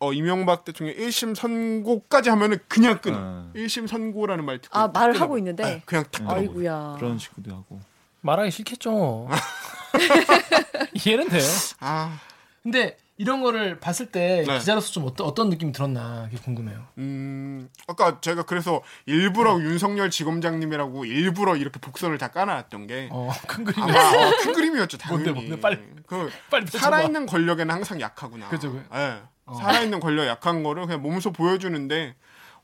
어, 0.00 0.12
이명박 0.12 0.66
대통령 0.66 0.94
1심 0.96 1.34
선고까지 1.34 2.28
하면은 2.28 2.58
그냥 2.68 2.98
끊어. 2.98 3.16
어. 3.18 3.50
1심 3.54 3.88
선고라는 3.88 4.44
말 4.44 4.58
듣고 4.58 4.78
아, 4.78 4.88
말을 4.88 5.14
끊어. 5.14 5.24
하고 5.24 5.38
있는데? 5.38 5.64
네, 5.64 5.82
그냥 5.86 6.04
탁. 6.12 6.30
아이고야. 6.30 6.96
그런 6.98 7.18
식으로 7.18 7.56
하고. 7.56 7.80
말하기 8.20 8.50
싫겠죠. 8.50 9.28
이해는 10.92 11.28
돼요. 11.30 11.42
아, 11.80 12.20
근데 12.62 12.98
이런 13.20 13.42
거를 13.42 13.80
봤을 13.80 14.06
때 14.06 14.44
네. 14.46 14.58
기자로서 14.58 14.92
좀 14.92 15.04
어떤, 15.04 15.26
어떤 15.26 15.50
느낌이 15.50 15.72
들었나 15.72 16.28
그게 16.30 16.40
궁금해요. 16.40 16.86
음, 16.98 17.68
아까 17.88 18.20
제가 18.20 18.44
그래서 18.44 18.80
일부러 19.06 19.60
윤석열 19.60 20.08
지검장님이라고 20.08 21.04
일부러 21.04 21.56
이렇게 21.56 21.80
복선을 21.80 22.16
다 22.18 22.28
까놨던 22.28 22.86
게 22.86 23.08
어, 23.10 23.28
큰 23.48 23.64
그림. 23.64 23.82
아마 23.82 23.92
어, 23.98 24.30
큰 24.40 24.52
그림이었죠, 24.52 24.98
당연히. 24.98 25.24
뭔데, 25.24 25.40
뭔데, 25.48 25.60
빨리. 25.60 25.78
그 26.06 26.30
빨리. 26.48 26.66
살아있는 26.68 27.26
권력에는 27.26 27.74
항상 27.74 28.00
약하구나. 28.00 28.48
그죠, 28.48 28.72
그- 28.72 28.84
예. 28.94 29.18
살아있는 29.52 29.98
권력 29.98 30.26
약한 30.26 30.62
거를 30.62 30.86
그냥 30.86 31.02
몸소 31.02 31.32
보여주는데 31.32 32.14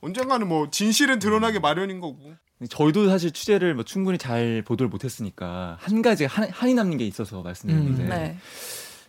언젠가는 0.02 0.46
뭐 0.46 0.70
진실은 0.70 1.18
드러나기 1.18 1.58
마련인 1.58 1.98
거고. 2.00 2.34
저희도 2.68 3.08
사실 3.08 3.32
취재를 3.32 3.74
뭐 3.74 3.84
충분히 3.84 4.16
잘 4.18 4.62
보도를 4.64 4.88
못했으니까 4.88 5.76
한 5.80 6.00
가지 6.00 6.24
한, 6.24 6.48
한이 6.48 6.74
남는 6.74 6.98
게 6.98 7.04
있어서 7.06 7.42
말씀드리는데 7.42 8.02
음, 8.04 8.08
네. 8.08 8.38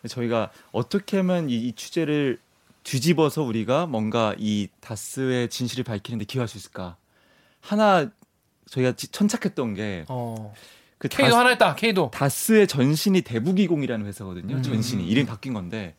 저희가 0.07 0.51
어떻게 0.71 1.17
하면 1.17 1.49
이, 1.49 1.55
이 1.55 1.73
취재를 1.73 2.39
뒤집어서 2.83 3.41
우리가 3.43 3.85
뭔가 3.87 4.35
이 4.37 4.67
다스의 4.79 5.49
진실을 5.49 5.83
밝히는데 5.83 6.25
기여할 6.25 6.47
수 6.47 6.57
있을까? 6.57 6.97
하나 7.61 8.09
저희가 8.69 8.91
지- 8.93 9.07
천착했던 9.07 9.73
게 9.73 10.05
어. 10.07 10.53
그 10.97 11.07
K도 11.07 11.35
하나 11.35 11.49
했다. 11.49 11.75
K도. 11.75 12.09
다스의 12.11 12.67
전신이 12.67 13.21
대북이공이라는 13.21 14.05
회사거든요. 14.05 14.55
음. 14.57 14.63
전신이 14.63 15.05
이름이 15.07 15.25
바뀐 15.27 15.53
건데 15.53 15.95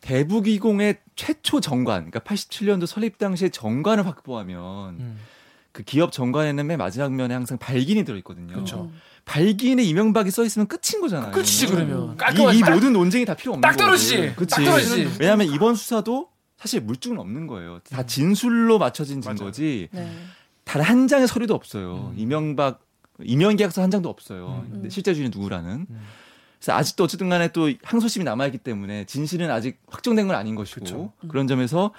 대북이공의 0.00 0.98
최초 1.16 1.60
정관, 1.60 2.10
그러니까 2.10 2.20
87년도 2.20 2.86
설립 2.86 3.16
당시에 3.18 3.48
정관을 3.48 4.06
확보하면 4.06 4.96
음. 5.00 5.18
그 5.74 5.82
기업 5.82 6.12
정관에는 6.12 6.66
맨 6.68 6.78
마지막 6.78 7.12
면에 7.12 7.34
항상 7.34 7.58
발긴이 7.58 8.04
들어있거든요. 8.04 8.54
그렇죠. 8.54 8.92
발긴에 9.24 9.82
이명박이 9.82 10.30
써 10.30 10.44
있으면 10.44 10.68
끝인 10.68 11.00
거잖아요. 11.00 11.32
끝이지 11.32 11.66
그러면. 11.66 12.14
이, 12.14 12.16
깔끔하지. 12.16 12.58
이 12.58 12.62
모든 12.62 12.92
논쟁이 12.92 13.24
다 13.24 13.34
필요 13.34 13.54
없는 13.54 13.60
딱 13.60 13.76
떨어지지. 13.76 14.36
떨어지지. 14.36 15.16
왜냐하면 15.18 15.48
이번 15.48 15.74
수사도 15.74 16.28
사실 16.56 16.80
물증은 16.80 17.18
없는 17.18 17.48
거예요. 17.48 17.80
다 17.90 18.06
진술로 18.06 18.78
맞춰진. 18.78 19.20
증거지. 19.20 19.88
네. 19.90 20.12
단한 20.62 21.08
장의 21.08 21.26
서류도 21.26 21.54
없어요. 21.54 22.12
음. 22.12 22.18
이명박 22.18 22.80
임원 23.24 23.56
계약서 23.56 23.82
한 23.82 23.90
장도 23.90 24.08
없어요. 24.08 24.64
음. 24.70 24.88
실제 24.88 25.12
주인이 25.12 25.30
누구라는. 25.34 25.86
음. 25.90 26.00
그래서 26.60 26.78
아직도 26.78 27.02
어쨌든 27.02 27.28
간에 27.28 27.48
또 27.48 27.68
항소심이 27.82 28.24
남아있기 28.24 28.58
때문에 28.58 29.06
진실은 29.06 29.50
아직 29.50 29.80
확정된 29.88 30.28
건 30.28 30.36
아닌 30.36 30.54
것이고 30.54 30.80
그쵸. 30.80 31.12
그런 31.26 31.48
점에서 31.48 31.92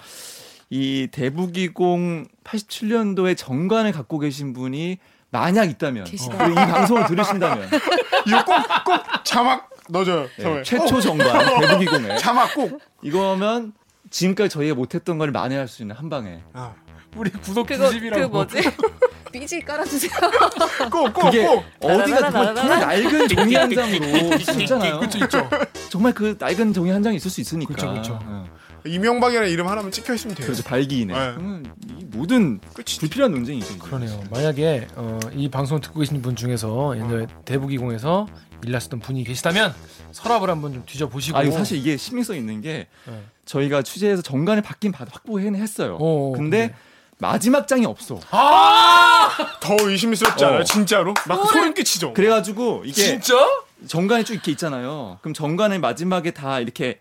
이 0.70 1.08
대북이공 1.12 2.26
87년도에 2.44 3.36
정관을 3.36 3.92
갖고 3.92 4.18
계신 4.18 4.52
분이 4.52 4.98
만약 5.30 5.64
있다면 5.70 6.04
계시다. 6.04 6.36
그리고 6.38 6.52
이 6.52 6.64
방송을 6.64 7.06
들으신다면 7.06 7.68
이거 8.26 8.44
꼭, 8.44 8.54
꼭 8.84 9.24
자막 9.24 9.68
넣어줘요. 9.88 10.28
네. 10.38 10.62
최초 10.62 11.00
정관 11.00 11.26
대북이공에 11.60 12.08
꼭 12.08 12.18
자막 12.18 12.54
꼭. 12.54 12.80
이거면 13.02 13.72
지금까지 14.10 14.48
저희가 14.50 14.74
못했던 14.74 15.18
걸 15.18 15.30
만회할 15.30 15.68
수 15.68 15.82
있는 15.82 15.94
한 15.96 16.08
방에 16.08 16.40
아, 16.52 16.74
우리 17.16 17.30
구독 17.30 17.66
그거 17.66 17.88
90이라고. 17.90 18.14
그 18.14 18.26
뭐지? 18.26 18.56
삐지 19.32 19.60
깔아주세요. 19.60 20.10
꼭, 20.90 21.12
꼭, 21.12 21.24
그게 21.24 21.46
꼭. 21.46 21.64
어디가 21.80 22.30
정말 22.30 22.54
그. 22.54 22.60
낡은 22.60 23.28
종이 23.28 23.54
한 23.54 23.70
장으로 23.70 24.36
있잖아요. 24.60 25.00
그쵸 25.00 25.18
있죠. 25.24 25.50
정말 25.90 26.14
그 26.14 26.36
낡은 26.38 26.72
종이 26.72 26.90
한 26.90 27.02
장이 27.02 27.16
있을 27.16 27.30
수 27.30 27.40
있으니까. 27.40 27.74
그쵸, 27.74 27.92
그쵸. 27.92 28.18
어. 28.24 28.35
이명박이라는 28.86 29.50
이름 29.50 29.68
하나만 29.68 29.90
찍혀 29.90 30.14
있으면 30.14 30.34
돼요. 30.36 30.46
그래서 30.46 30.62
발기이네. 30.62 31.12
네. 31.12 31.32
그러면 31.34 31.74
이 31.98 32.04
모든 32.04 32.60
끝이지. 32.74 33.00
불필요한 33.00 33.32
논쟁이죠. 33.32 33.78
그러네요. 33.78 34.22
만약에 34.30 34.88
어, 34.94 35.18
이 35.34 35.48
방송 35.48 35.80
듣고 35.80 36.00
계신 36.00 36.22
분 36.22 36.36
중에서 36.36 36.96
옛날에 36.96 37.26
대북이공에서 37.44 38.26
일났었던 38.64 39.00
분이 39.00 39.24
계시다면 39.24 39.74
서랍을 40.12 40.48
한번 40.50 40.72
좀 40.72 40.82
뒤져 40.86 41.08
보시고. 41.08 41.36
아 41.36 41.42
이거 41.42 41.52
사실 41.52 41.78
이게 41.78 41.96
신빙성 41.96 42.36
있는 42.36 42.60
게 42.60 42.86
네. 43.06 43.22
저희가 43.44 43.82
취재해서 43.82 44.22
정관을 44.22 44.62
받긴 44.62 44.92
받 44.92 45.12
확보해는 45.14 45.60
했어요. 45.60 45.96
어, 46.00 46.32
근데 46.34 46.68
근데. 46.68 46.74
마지막 47.18 47.66
장이 47.68 47.86
없어. 47.86 48.20
아 48.30 49.28
더 49.60 49.76
의심스럽잖아요, 49.80 50.60
어. 50.60 50.64
진짜로. 50.64 51.12
막 51.26 51.46
소름 51.48 51.74
끼치죠. 51.74 52.12
그래가지고 52.14 52.82
이게 52.84 53.02
진짜? 53.02 53.34
정관이 53.86 54.24
쭉 54.24 54.34
이렇게 54.34 54.50
있잖아요. 54.52 55.18
그럼 55.20 55.34
정관의 55.34 55.80
마지막에 55.80 56.30
다 56.30 56.60
이렇게 56.60 57.00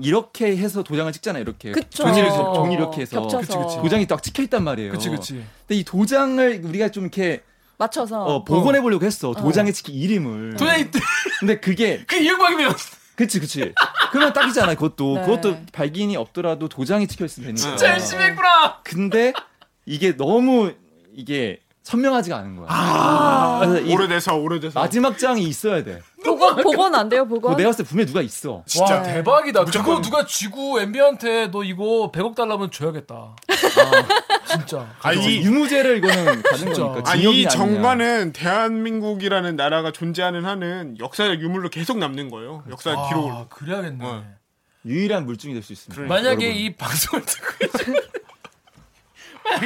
이렇게 0.00 0.56
해서 0.56 0.82
도장을 0.82 1.12
찍잖아요. 1.12 1.42
이렇게 1.42 1.72
그쵸. 1.72 2.04
종이를 2.04 2.28
종이 2.30 2.74
이렇게 2.74 3.02
해서 3.02 3.20
겹쳐서. 3.20 3.40
그치, 3.40 3.56
그치. 3.56 3.76
도장이 3.76 4.06
딱 4.06 4.22
찍혀 4.22 4.42
있단 4.44 4.64
말이에요. 4.64 4.92
그치 4.92 5.08
그치. 5.08 5.34
근데 5.34 5.80
이 5.80 5.84
도장을 5.84 6.62
우리가 6.64 6.88
좀 6.90 7.04
이렇게 7.04 7.42
맞춰서. 7.78 8.24
어, 8.24 8.44
복원해 8.44 8.80
보려고 8.80 9.04
했어. 9.04 9.32
도장에 9.32 9.72
찍힌 9.72 9.94
이름을. 9.94 10.56
도장이 10.56 10.86
근데 11.40 11.60
그게 11.60 12.04
그 12.08 12.16
이명박이면 12.16 12.74
그치 13.16 13.38
그치. 13.38 13.72
그러면 14.10 14.32
딱이잖아. 14.32 14.74
그것도 14.74 15.14
네. 15.18 15.20
그것도 15.26 15.56
발긴이 15.72 16.16
없더라도 16.16 16.68
도장이 16.68 17.06
찍혀 17.06 17.24
있으면 17.26 17.54
되니까. 17.54 17.68
진짜 17.76 17.92
열심히 17.92 18.24
했구나. 18.24 18.80
근데 18.82 19.32
이게 19.86 20.16
너무 20.16 20.72
이게 21.12 21.60
선명하지가 21.84 22.36
않은 22.38 22.56
거야. 22.56 22.66
아. 22.70 23.60
오래돼서, 23.90 24.34
오래돼서. 24.36 24.80
마지막 24.80 25.18
장이 25.18 25.42
있어야 25.44 25.84
돼. 25.84 26.00
복원 26.24 26.56
복원 26.56 26.94
안 26.94 27.10
돼요 27.10 27.24
복원? 27.26 27.42
그거 27.52 27.56
내가 27.56 27.68
봤을 27.68 27.84
때 27.84 27.88
분명히 27.88 28.06
누가 28.06 28.22
있어. 28.22 28.62
진짜. 28.66 28.94
와 28.96 29.02
대박이다. 29.02 29.64
그거 29.66 29.80
무조건. 29.80 30.02
누가 30.02 30.24
쥐고 30.26 30.80
MB한테 30.80 31.50
너 31.50 31.62
이거 31.62 32.10
100억 32.10 32.34
달라면 32.34 32.70
줘야겠다. 32.70 33.36
진짜. 34.46 34.88
아, 35.02 35.12
이, 35.12 35.42
유무죄를 35.42 35.98
이거는 35.98 36.24
가는 36.42 36.56
진짜. 36.56 36.82
거니까. 36.84 37.10
아, 37.10 37.16
징역이 37.16 37.40
이 37.42 37.46
아니냐. 37.46 37.48
정관은 37.50 38.32
대한민국이라는 38.32 39.54
나라가 39.56 39.92
존재하는 39.92 40.46
한은 40.46 40.96
역사적 40.98 41.38
유물로 41.40 41.68
계속 41.68 41.98
남는 41.98 42.30
거예요. 42.30 42.64
역사 42.70 42.92
아, 42.92 43.08
기록으로. 43.08 43.46
그래야겠네. 43.50 44.04
어. 44.04 44.24
유일한 44.86 45.26
물증이 45.26 45.52
될 45.52 45.62
수 45.62 45.74
있습니다. 45.74 45.94
그러니까. 45.94 46.14
만약에 46.14 46.44
여러분. 46.46 46.62
이 46.62 46.74
방송을 46.76 47.24
듣고 47.26 48.04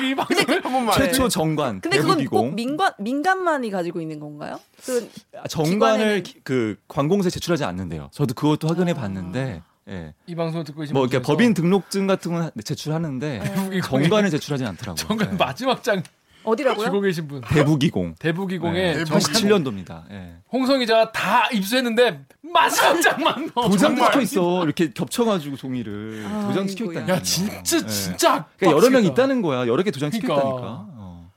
이 0.03 0.15
방송을 0.15 0.65
한 0.65 0.73
번만. 0.73 0.95
최초 0.97 1.29
정관 1.29 1.81
근데 1.81 1.99
그건 1.99 2.25
꼭 2.27 2.55
민관 2.55 2.93
민간만이 2.99 3.71
가지고 3.71 4.01
있는 4.01 4.19
건가요? 4.21 4.59
그 4.85 5.11
아, 5.37 5.47
정관을 5.49 6.23
기관에는- 6.23 6.25
기- 6.25 6.41
그 6.43 6.77
관공서에 6.89 7.31
제출하지 7.31 7.65
않는데요. 7.65 8.11
저도 8.13 8.35
그것도 8.35 8.69
확인해 8.69 8.95
봤는데 8.95 9.63
예. 9.89 10.15
이 10.27 10.35
방송을 10.35 10.65
듣고 10.65 10.81
계신 10.81 10.93
뭐 10.95 11.05
이렇게 11.07 11.23
법인 11.23 11.55
등록증 11.55 12.07
같은 12.07 12.33
건 12.33 12.51
제출하는데 12.63 13.41
대부기공에- 13.45 13.85
정관을 13.85 14.31
제출하지 14.31 14.65
않더라고요. 14.67 14.97
정관 14.97 15.33
예. 15.33 15.37
마지막 15.37 15.83
장 15.83 16.03
어디라고요? 16.45 16.87
주고 16.87 17.01
계신 17.01 17.29
분 17.29 17.41
대부기공 17.43 18.15
대부기공에 18.19 18.95
네, 18.95 19.05
정관- 19.05 19.21
87년도입니다. 19.21 20.05
예. 20.11 20.35
홍성 20.53 20.79
기자가 20.81 21.13
다 21.13 21.49
입수했는데 21.53 22.25
마지막 22.43 23.01
장만 23.03 23.51
넣어. 23.55 23.69
도장 23.69 23.95
정말. 23.97 24.11
찍혀 24.13 24.21
있어. 24.23 24.65
이렇게 24.65 24.91
겹쳐가지고 24.93 25.57
종이를 25.57 26.25
아, 26.27 26.47
도장 26.49 26.67
찍혀 26.67 26.85
아이고야. 26.85 27.03
있다니까. 27.05 27.15
야 27.17 27.23
진짜 27.23 27.77
예. 27.77 27.87
진짜 27.87 28.47
그러니까 28.57 28.77
여러 28.81 28.91
명. 28.91 29.05
있다는 29.05 29.43
거야. 29.43 29.67
여러 29.67 29.83
개 29.83 29.91
도장 29.91 30.11
찍혀 30.11 30.27
그러니까. 30.27 30.49
있다니까. 30.49 30.69
어. 30.97 31.31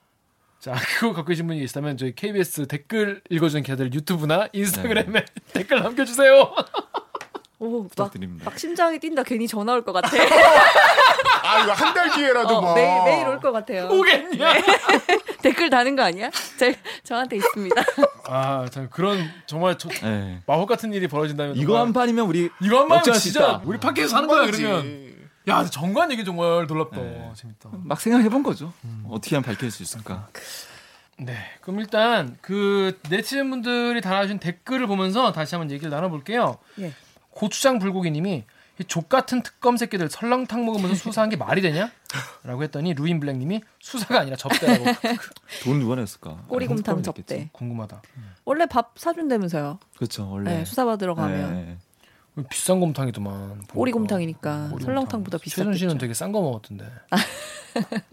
자 0.59 0.75
그거 0.99 1.13
갖고 1.13 1.29
계신 1.29 1.47
분이 1.47 1.59
계시다면 1.59 1.97
저희 1.97 2.13
KBS 2.15 2.67
댓글 2.67 3.21
읽어주는 3.29 3.63
기자들 3.63 3.93
유튜브나 3.93 4.47
인스타그램에 4.53 5.25
댓글 5.53 5.81
남겨주세요. 5.81 6.53
오, 7.63 7.83
막, 7.83 7.89
부탁드립니다. 7.89 8.45
막 8.49 8.57
심장이 8.57 8.97
뛴다. 8.97 9.21
괜히 9.23 9.47
전화 9.47 9.73
올 9.73 9.83
것 9.83 9.93
같아. 9.93 10.09
아 11.43 11.63
이거 11.63 11.73
한 11.73 11.93
달 11.93 12.09
뒤에라도 12.11 12.57
어, 12.57 12.61
막. 12.61 12.73
매일 12.75 13.03
매일 13.03 13.27
올 13.27 13.39
것 13.39 13.51
같아요. 13.51 13.87
오겠냐? 13.89 14.53
댓글 15.43 15.69
다는 15.69 15.95
거 15.95 16.01
아니야? 16.03 16.31
제 16.57 16.75
저한테 17.03 17.35
있습니다. 17.37 17.75
아 18.27 18.65
참 18.71 18.87
그런 18.89 19.29
정말 19.45 19.77
저, 19.77 19.89
예. 20.03 20.39
마법 20.47 20.67
같은 20.67 20.91
일이 20.93 21.07
벌어진다면 21.07 21.55
이거 21.57 21.79
한 21.79 21.93
판이면 21.93 22.25
우리 22.25 22.49
이거 22.61 22.85
한수 22.87 23.13
진짜. 23.19 23.61
우리 23.63 23.77
팟캐스트 23.79 24.15
하는 24.15 24.27
거야. 24.27 24.45
그러면 24.49 25.11
야 25.47 25.63
정관 25.65 26.11
얘기 26.11 26.23
정말 26.25 26.65
놀랍다 26.67 26.97
네. 26.97 27.31
재밌다. 27.35 27.69
막 27.83 27.99
생각해 28.01 28.29
본 28.29 28.41
거죠. 28.41 28.73
음. 28.85 29.05
어떻게 29.09 29.35
하면 29.35 29.43
밝힐 29.45 29.69
수 29.69 29.83
있을까? 29.83 30.29
네, 31.17 31.37
그럼 31.61 31.79
일단 31.79 32.37
그 32.41 32.97
네티즌 33.09 33.47
분들이 33.51 34.01
달아주신 34.01 34.39
댓글을 34.39 34.87
보면서 34.87 35.31
다시 35.31 35.53
한번 35.53 35.69
얘기를 35.69 35.91
나눠 35.91 36.09
볼게요. 36.09 36.57
예. 36.79 36.93
고추장 37.31 37.79
불고기님이 37.79 38.45
족 38.87 39.09
같은 39.09 39.43
특검 39.43 39.77
새끼들 39.77 40.09
설렁탕 40.09 40.65
먹으면서 40.65 40.95
수사한 40.95 41.29
게 41.29 41.35
말이 41.35 41.61
되냐? 41.61 41.91
라고 42.43 42.63
했더니 42.63 42.93
루인 42.93 43.19
블랙님이 43.19 43.61
수사가 43.79 44.21
아니라 44.21 44.35
접대라고 44.35 44.85
돈 45.63 45.79
누가 45.79 45.95
냈을까? 45.95 46.45
꼬리곰탕 46.47 46.95
홍콩이 46.95 47.03
접대. 47.03 47.49
궁금하다. 47.51 48.01
원래 48.45 48.65
밥 48.65 48.93
사준다면서요. 48.97 49.79
그렇죠. 49.97 50.29
원래 50.31 50.57
네, 50.57 50.65
수사 50.65 50.85
받으러 50.85 51.13
가면 51.13 51.53
네, 51.53 51.77
네. 52.35 52.43
비싼 52.49 52.79
곰탕이더만. 52.79 53.67
꼬리곰탕이니까 53.67 54.69
꼬리곰탕. 54.71 54.85
설렁탕보다 54.85 55.37
최준 55.37 55.73
씨는. 55.75 55.97
되게 55.99 56.13
싼 56.13 56.31
거 56.31 56.41
먹었던데. 56.41 56.85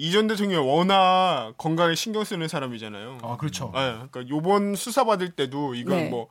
이전 0.00 0.28
대통령이 0.28 0.64
워낙 0.64 1.54
건강에 1.58 1.96
신경 1.96 2.22
쓰는 2.24 2.46
사람이잖아요. 2.46 3.18
아 3.22 3.36
그렇죠. 3.36 3.72
네, 3.74 3.94
그러니까 4.10 4.28
요번 4.28 4.76
수사 4.76 5.04
받을 5.04 5.30
때도 5.30 5.74
이건 5.74 5.96
네. 5.96 6.08
뭐 6.08 6.28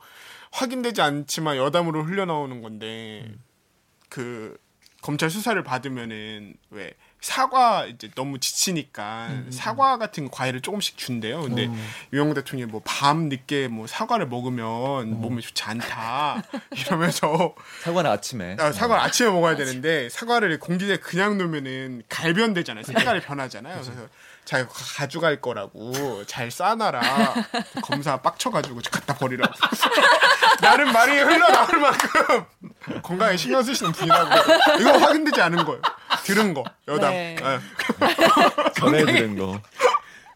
확인되지 0.52 1.00
않지만 1.02 1.56
여담으로 1.56 2.04
흘러나오는 2.04 2.62
건데 2.62 3.30
그 4.08 4.56
검찰 5.02 5.30
수사를 5.30 5.62
받으면은 5.62 6.54
왜 6.70 6.92
사과 7.20 7.86
이제 7.86 8.08
너무 8.14 8.38
지치니까 8.38 9.28
사과 9.50 9.96
같은 9.98 10.30
과일을 10.30 10.60
조금씩 10.60 10.96
준대요. 10.96 11.42
근데 11.42 11.66
음. 11.66 11.88
유영 12.12 12.32
대통령이 12.34 12.70
뭐 12.70 12.80
밤 12.84 13.28
늦게 13.28 13.68
뭐 13.68 13.86
사과를 13.88 14.26
먹으면 14.28 15.20
몸에 15.20 15.40
좋지 15.40 15.62
않다 15.64 16.42
이러면서 16.76 17.54
사과는 17.82 18.10
아침에. 18.10 18.56
아, 18.58 18.70
사과를 18.72 19.02
아침에 19.02 19.30
먹어야 19.30 19.56
되는데 19.56 20.08
사과를 20.08 20.58
공기에 20.58 20.96
그냥 20.98 21.38
놓으면은 21.38 22.02
갈변되잖아요. 22.08 22.84
색깔이 22.84 23.20
변하잖아요. 23.20 23.80
그래서 23.82 24.08
자기 24.44 24.64
가져갈 24.68 25.40
거라고 25.40 26.24
잘 26.26 26.50
싸놔라. 26.50 27.34
검사 27.82 28.20
빡쳐가지고 28.22 28.80
갖다 28.90 29.14
버리라고. 29.14 29.52
나름 30.60 30.92
말이 30.92 31.18
흘러나올 31.18 31.80
만큼 31.80 32.44
건강에 33.02 33.36
신경 33.36 33.62
쓰시는 33.62 33.92
분이라고. 33.92 34.30
이거 34.80 34.92
확인되지 34.98 35.40
않은 35.42 35.64
거예요. 35.64 35.80
들은 36.24 36.54
거 36.54 36.64
여담. 36.88 37.10
네. 37.10 37.36
예. 37.40 37.60
전해드린 38.74 39.38
거. 39.38 39.60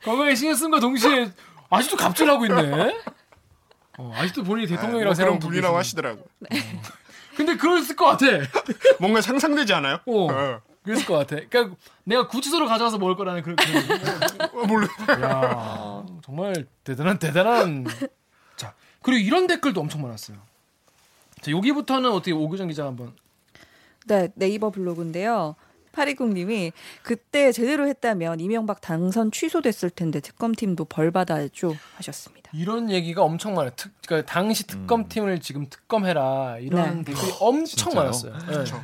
건강에 0.04 0.34
신경 0.34 0.54
쓴 0.56 0.70
거 0.70 0.80
동시에 0.80 1.30
아직도 1.70 1.96
갑질하고 1.96 2.46
있네. 2.46 2.96
어, 3.98 4.12
아직도 4.16 4.42
본인이 4.44 4.68
대통령이라고 4.68 5.14
뭐 5.14 5.24
그런 5.24 5.38
분이라고. 5.38 5.76
하시더라고. 5.76 6.24
근데 7.36 7.56
그랬을 7.56 7.96
것 7.96 8.06
같아. 8.06 8.26
뭔가 9.00 9.20
상상되지 9.20 9.72
않아요? 9.74 9.98
어. 10.06 10.28
예. 10.30 10.58
그랬을 10.84 11.06
것 11.06 11.14
같아. 11.14 11.36
그러니까 11.48 11.76
내가 12.04 12.26
구치소로 12.26 12.66
가져와서 12.66 12.98
먹을 12.98 13.14
거라는 13.16 13.42
그런. 13.42 13.56
그런 13.56 14.50
어, 14.52 14.66
몰라. 14.66 14.88
야 15.22 16.04
정말 16.24 16.66
대단한 16.84 17.18
대단한. 17.18 17.86
자 19.02 19.04
그리고 19.04 19.18
이런 19.18 19.46
댓글도 19.46 19.80
엄청 19.80 20.02
많았어요. 20.02 20.38
자 21.40 21.50
여기부터는 21.50 22.10
어떻게 22.10 22.32
오규정 22.32 22.68
기자 22.68 22.86
한번. 22.86 23.14
네, 24.06 24.28
네이버 24.34 24.70
블로그인데요. 24.70 25.56
820님이 25.92 26.72
그때 27.02 27.52
제대로 27.52 27.86
했다면 27.86 28.40
이명박 28.40 28.80
당선 28.80 29.30
취소됐을 29.30 29.90
텐데 29.90 30.20
특검팀도 30.20 30.86
벌 30.86 31.10
받아야죠 31.10 31.76
하셨습니다. 31.96 32.50
이런 32.54 32.90
얘기가 32.90 33.22
엄청 33.22 33.54
많아요. 33.54 33.72
특, 33.76 33.92
그러니까 34.06 34.32
당시 34.32 34.66
특검팀을 34.66 35.40
지금 35.40 35.68
특검해라 35.68 36.58
이런 36.60 37.04
네. 37.04 37.12
댓글이 37.12 37.32
엄청 37.40 37.66
진짜요? 37.66 37.94
많았어요. 37.94 38.38
네. 38.38 38.80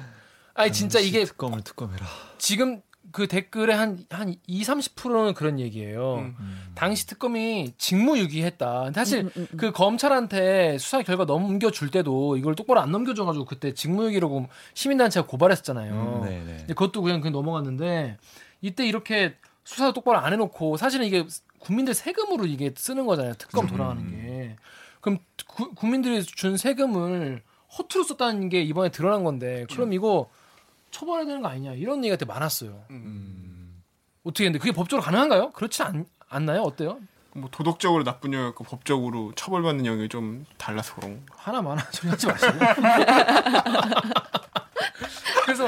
아니 0.55 0.73
진짜 0.73 0.99
이게 0.99 1.25
특검을 1.25 1.63
특검해라. 1.63 2.05
지금 2.37 2.83
그 3.11 3.27
댓글의 3.27 3.75
한, 3.77 4.05
한 4.11 4.35
2, 4.47 4.63
30%는 4.63 5.35
그런 5.35 5.59
얘기예요. 5.59 6.17
음. 6.39 6.71
당시 6.75 7.07
특검이 7.07 7.73
직무유기했다. 7.79 8.85
근데 8.85 9.01
사실 9.01 9.21
음, 9.21 9.31
음, 9.37 9.47
음. 9.53 9.57
그 9.57 9.73
검찰한테 9.73 10.79
수사 10.79 11.03
결과 11.03 11.25
넘겨줄 11.25 11.91
때도 11.91 12.37
이걸 12.37 12.55
똑바로 12.55 12.81
안 12.81 12.91
넘겨줘가지고 12.93 13.45
그때 13.47 13.73
직무유기라고 13.75 14.47
시민단체가 14.75 15.27
고발했었잖아요. 15.27 16.21
음, 16.23 16.29
네, 16.29 16.37
네. 16.45 16.57
근데 16.59 16.75
그것도 16.75 17.03
그냥 17.03 17.21
그냥 17.21 17.33
넘어갔는데 17.33 18.19
이때 18.61 18.87
이렇게 18.87 19.35
수사도 19.65 19.93
똑바로 19.93 20.19
안 20.19 20.33
해놓고 20.33 20.77
사실은 20.77 21.07
이게 21.07 21.25
국민들 21.59 21.95
세금으로 21.95 22.47
이게 22.47 22.73
쓰는 22.77 23.07
거잖아요. 23.07 23.35
특검 23.35 23.65
음. 23.65 23.71
돌아가는 23.71 24.11
게. 24.11 24.57
그럼 25.01 25.19
구- 25.47 25.75
국민들이 25.75 26.23
준 26.23 26.57
세금을 26.57 27.43
허투루 27.79 28.05
썼다는 28.05 28.49
게 28.49 28.63
이번에 28.63 28.91
드러난 28.91 29.25
건데 29.25 29.67
그럼 29.71 29.93
이거 29.93 30.29
처벌해야 30.91 31.27
되는 31.27 31.43
거 31.43 31.49
아니냐 31.49 31.73
이런 31.73 31.99
얘기가 32.05 32.17
되게 32.17 32.31
많았어요. 32.33 32.85
음. 32.91 33.83
어떻게 34.25 34.45
근데 34.45 34.59
그게 34.59 34.73
법적으로 34.73 35.03
가능한가요? 35.05 35.51
그렇지 35.53 35.83
않, 35.83 36.07
않나요? 36.29 36.63
어때요? 36.63 36.99
뭐 37.35 37.49
도덕적으로 37.53 38.05
나쁜 38.05 38.33
영역과 38.33 38.65
법적으로 38.65 39.33
처벌받는 39.37 39.87
영역이 39.87 40.09
좀 40.09 40.45
달라서 40.57 40.95
그런 40.97 41.25
거. 41.27 41.35
하나 41.37 41.63
많아 41.63 41.83
소리 41.93 42.11
하지 42.11 42.27
마시고. 42.27 42.53
그래서 45.45 45.67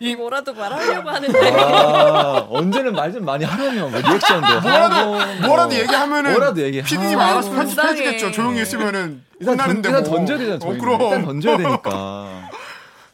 이 0.00 0.16
뭐라도 0.16 0.52
말하려고 0.54 1.08
하는데 1.10 1.50
아, 1.60 2.46
언제는 2.50 2.92
말 2.94 3.12
좀 3.12 3.24
많이 3.24 3.44
하라며 3.44 3.88
뭐 3.88 4.00
리액션도 4.00 4.60
뭐라도 4.62 4.94
하고 4.94 5.46
뭐라도 5.46 5.74
얘기하면은 5.76 6.32
뭐라도 6.32 6.60
얘기해. 6.62 6.82
PD님 6.82 7.18
아, 7.20 7.26
알아서. 7.30 7.50
편집해주겠죠. 7.52 8.32
조용히 8.32 8.62
있으면은 8.62 9.22
일단, 9.38 9.56
던, 9.56 9.76
일단 9.76 9.92
뭐. 10.02 10.16
던져야 10.16 10.38
되잖아. 10.38 10.56
어. 10.56 10.76
그럼. 10.76 11.00
일단 11.00 11.24
던져야 11.24 11.56
되니까. 11.58 12.48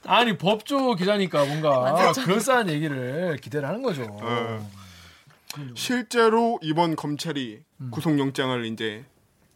아니 0.06 0.36
법조 0.36 0.94
기자니까 0.94 1.44
뭔가 1.44 2.12
그럴싸한 2.24 2.68
얘기를 2.70 3.36
기대를 3.40 3.68
하는 3.68 3.82
거죠. 3.82 4.06
어. 4.20 4.70
실제로 5.74 6.58
이번 6.62 6.96
검찰이 6.96 7.62
음. 7.80 7.90
구속영장을 7.90 8.64
이제 8.66 9.04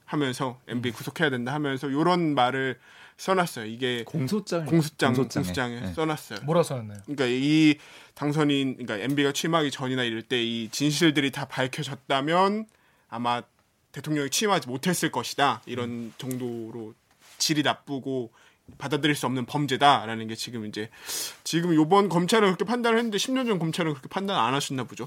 하면서 0.05 0.61
MB 0.69 0.93
구속해야 0.93 1.31
된다 1.31 1.53
하면서 1.55 1.89
이런 1.89 2.35
말을 2.35 2.79
써놨어요. 3.17 3.65
이게 3.67 4.05
공소장 4.05 4.67
공소장 4.67 5.15
공소장에. 5.15 5.43
공소장에 5.45 5.81
네. 5.81 5.93
써놨어요. 5.95 6.41
뭐라 6.45 6.63
써놨나요? 6.63 6.99
그러니까 7.07 7.25
이 7.29 7.79
당선인 8.15 8.77
그러니까 8.77 8.99
MB가 8.99 9.33
취임하기 9.33 9.71
전이나 9.71 10.05
이럴 10.05 10.23
때 10.23 10.43
이 10.43 10.69
진실들이 10.71 11.31
다 11.33 11.47
밝혀졌다면 11.47 12.67
아마 13.09 13.43
대통령이 13.93 14.29
취임하지 14.29 14.69
못했을 14.69 15.11
것이다. 15.11 15.63
이런 15.65 16.13
정도로 16.19 16.93
질이 17.39 17.63
나쁘고 17.63 18.33
받아들일 18.79 19.15
수 19.15 19.27
없는 19.27 19.47
범죄다라는 19.47 20.27
게 20.29 20.35
지금 20.35 20.67
이제 20.67 20.91
지금 21.45 21.75
요번 21.75 22.09
검찰은 22.09 22.49
그렇게 22.49 22.65
판단을 22.65 22.99
했는데 22.99 23.17
10년 23.19 23.47
전 23.47 23.59
검찰은 23.59 23.93
그렇게 23.93 24.09
판단 24.09 24.37
안 24.39 24.55
하셨나 24.55 24.85
보죠. 24.85 25.07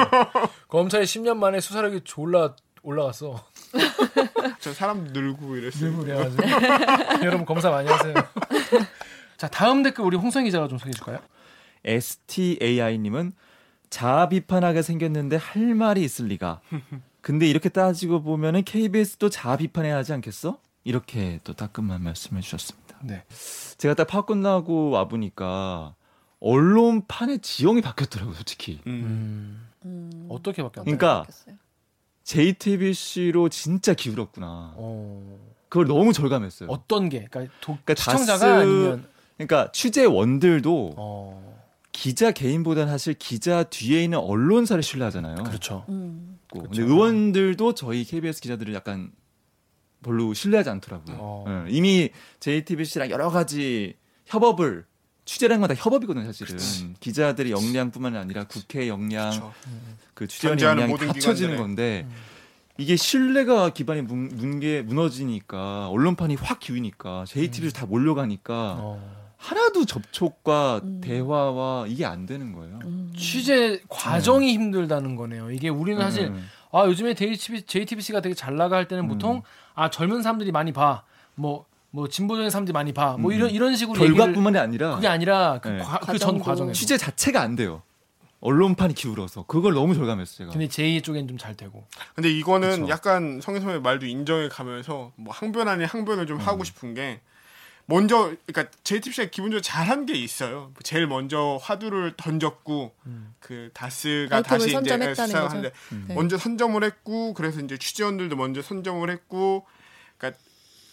검찰이 0.68 1.04
10년 1.04 1.36
만에 1.36 1.60
수사력이 1.60 2.02
졸라 2.04 2.54
올라갔어. 2.82 3.44
저 4.60 4.72
사람 4.72 5.04
늘고 5.04 5.56
이랬어요. 5.56 5.90
늘고 5.90 6.04
그래가지고 6.04 6.42
여러분 7.26 7.44
검사 7.44 7.70
많이 7.70 7.88
하세요. 7.88 8.14
자 9.36 9.48
다음 9.48 9.82
댓글 9.82 10.04
우리 10.04 10.16
홍성 10.16 10.44
기자가 10.44 10.68
좀 10.68 10.78
소개해 10.78 10.92
줄까요? 10.92 11.18
STAI님은 11.84 13.34
자아 13.90 14.28
비판하게 14.28 14.82
생겼는데 14.82 15.36
할 15.36 15.74
말이 15.74 16.02
있을 16.02 16.26
리가. 16.26 16.60
근데 17.20 17.46
이렇게 17.46 17.68
따지고 17.68 18.22
보면은 18.22 18.62
KBS도 18.62 19.30
자아 19.30 19.56
비판해야 19.56 19.96
하지 19.96 20.12
않겠어? 20.12 20.60
이렇게 20.84 21.40
또 21.42 21.52
따끔한 21.52 22.02
말씀을 22.02 22.40
주셨습니다. 22.40 22.85
네. 23.02 23.24
제가 23.78 23.94
딱 23.94 24.06
파업 24.06 24.26
끝나고 24.26 24.90
와 24.90 25.06
보니까 25.08 25.94
언론판의 26.40 27.40
지형이 27.40 27.80
바뀌었더라고요, 27.82 28.34
솔직히. 28.34 28.80
음. 28.86 29.68
음. 29.84 30.10
음, 30.12 30.26
어떻게 30.30 30.62
바뀌었나요? 30.62 30.84
그러니까 30.96 31.18
바뀌었어요? 31.22 31.56
JTBC로 32.24 33.48
진짜 33.48 33.94
기울었구나. 33.94 34.72
어. 34.76 35.38
그걸 35.68 35.86
너무 35.86 36.12
절감했어요. 36.12 36.68
어떤 36.70 37.08
게? 37.08 37.26
그러니까, 37.30 37.52
도, 37.60 37.76
그러니까 37.84 37.94
시청자가 37.94 38.38
다스- 38.38 38.44
아니면 38.44 39.06
그러니까 39.36 39.70
취재원들도 39.72 40.94
어. 40.96 41.56
기자 41.92 42.30
개인보다는 42.32 42.90
사실 42.92 43.14
기자 43.14 43.62
뒤에 43.64 44.04
있는 44.04 44.18
언론사를 44.18 44.82
신뢰하잖아요. 44.82 45.44
그렇죠. 45.44 45.84
음. 45.88 46.38
근데 46.48 46.68
그렇죠. 46.68 46.82
의원들도 46.82 47.74
저희 47.74 48.04
KBS 48.04 48.40
기자들을 48.40 48.72
약간 48.74 49.10
별로 50.02 50.34
신뢰하지 50.34 50.70
않더라고요. 50.70 51.16
어. 51.18 51.44
예, 51.66 51.70
이미 51.70 52.10
JTBC랑 52.40 53.10
여러 53.10 53.30
가지 53.30 53.94
협업을 54.26 54.84
취재라는 55.24 55.60
건 55.60 55.68
다 55.68 55.74
협업이거든요, 55.76 56.24
사실은. 56.26 56.52
그치. 56.54 56.94
기자들의 57.00 57.50
역량뿐만 57.50 58.14
아니라 58.14 58.44
국회 58.44 58.86
역량, 58.88 59.30
그렇죠. 59.30 59.52
그 60.14 60.26
취재원의 60.28 60.58
존재하는 60.58 60.82
역량이 60.82 60.92
모든 60.92 61.08
합쳐지는 61.08 61.56
기관들의. 61.56 61.58
건데 61.58 62.06
음. 62.08 62.14
이게 62.78 62.94
신뢰가 62.94 63.70
기반이 63.70 64.02
문, 64.02 64.28
문게 64.36 64.82
무너지니까 64.82 65.88
언론판이 65.88 66.36
확 66.36 66.60
기우니까 66.60 67.24
JTBC 67.26 67.72
다 67.74 67.86
몰려가니까 67.86 68.76
어. 68.78 69.16
하나도 69.38 69.84
접촉과 69.86 70.80
음. 70.84 71.00
대화와 71.02 71.86
이게 71.88 72.04
안 72.04 72.26
되는 72.26 72.52
거예요. 72.52 72.78
음. 72.84 73.12
취재 73.16 73.80
과정이 73.88 74.52
힘들다는 74.52 75.16
거네요. 75.16 75.50
이게 75.50 75.68
우리는 75.68 76.00
사실 76.00 76.26
음. 76.26 76.46
아 76.72 76.84
요즘에 76.86 77.14
JTBC, 77.14 77.66
JTBC가 77.66 78.20
되게 78.20 78.34
잘 78.34 78.56
나가 78.56 78.76
할 78.76 78.88
때는 78.88 79.04
음. 79.04 79.08
보통 79.08 79.42
아 79.74 79.90
젊은 79.90 80.22
사람들이 80.22 80.52
많이 80.52 80.72
봐. 80.72 81.02
뭐뭐 81.36 82.08
진보적인 82.10 82.50
사람들이 82.50 82.72
많이 82.72 82.92
봐. 82.92 83.16
뭐 83.18 83.30
음. 83.30 83.36
이런 83.36 83.50
이런 83.50 83.76
식으로 83.76 83.98
결과뿐만이 83.98 84.58
아니라 84.58 84.94
그게 84.96 85.08
아니라 85.08 85.60
네. 85.64 85.82
그전 86.06 86.38
과정에 86.38 86.72
취재 86.72 86.96
자체가 86.96 87.40
안 87.40 87.56
돼요. 87.56 87.82
언론판이 88.40 88.94
기울어서 88.94 89.44
그걸 89.46 89.72
너무 89.74 89.94
절감했어요. 89.94 90.36
제가. 90.48 90.52
근데 90.52 90.68
제2 90.68 91.02
쪽엔 91.02 91.26
좀 91.26 91.38
잘 91.38 91.56
되고. 91.56 91.84
근데 92.14 92.30
이거는 92.30 92.70
그쵸. 92.82 92.88
약간 92.88 93.40
성혜선의 93.42 93.80
말도 93.80 94.06
인정해 94.06 94.48
가면서 94.48 95.12
뭐 95.16 95.32
항변 95.32 95.68
아닌 95.68 95.86
항변을 95.86 96.26
좀 96.26 96.36
음. 96.38 96.46
하고 96.46 96.62
싶은 96.64 96.94
게 96.94 97.20
먼저 97.86 98.32
그러니까 98.46 98.70
JTBC가 98.82 99.30
기본적으로 99.30 99.60
잘한 99.62 100.06
게 100.06 100.14
있어요. 100.14 100.72
제일 100.82 101.06
먼저 101.06 101.58
화두를 101.62 102.14
던졌고 102.16 102.94
음. 103.06 103.34
그 103.38 103.70
다스가 103.74 104.42
다시 104.42 104.64
이제 104.66 104.72
선점했다는 104.72 105.14
수사하는데 105.26 105.72
네. 106.08 106.14
먼저 106.14 106.36
선점을 106.36 106.82
했고 106.82 107.32
그래서 107.34 107.60
이제 107.60 107.78
취재원들도 107.78 108.34
먼저 108.36 108.60
선점을 108.60 109.08
했고 109.08 109.66
그러니까 110.18 110.40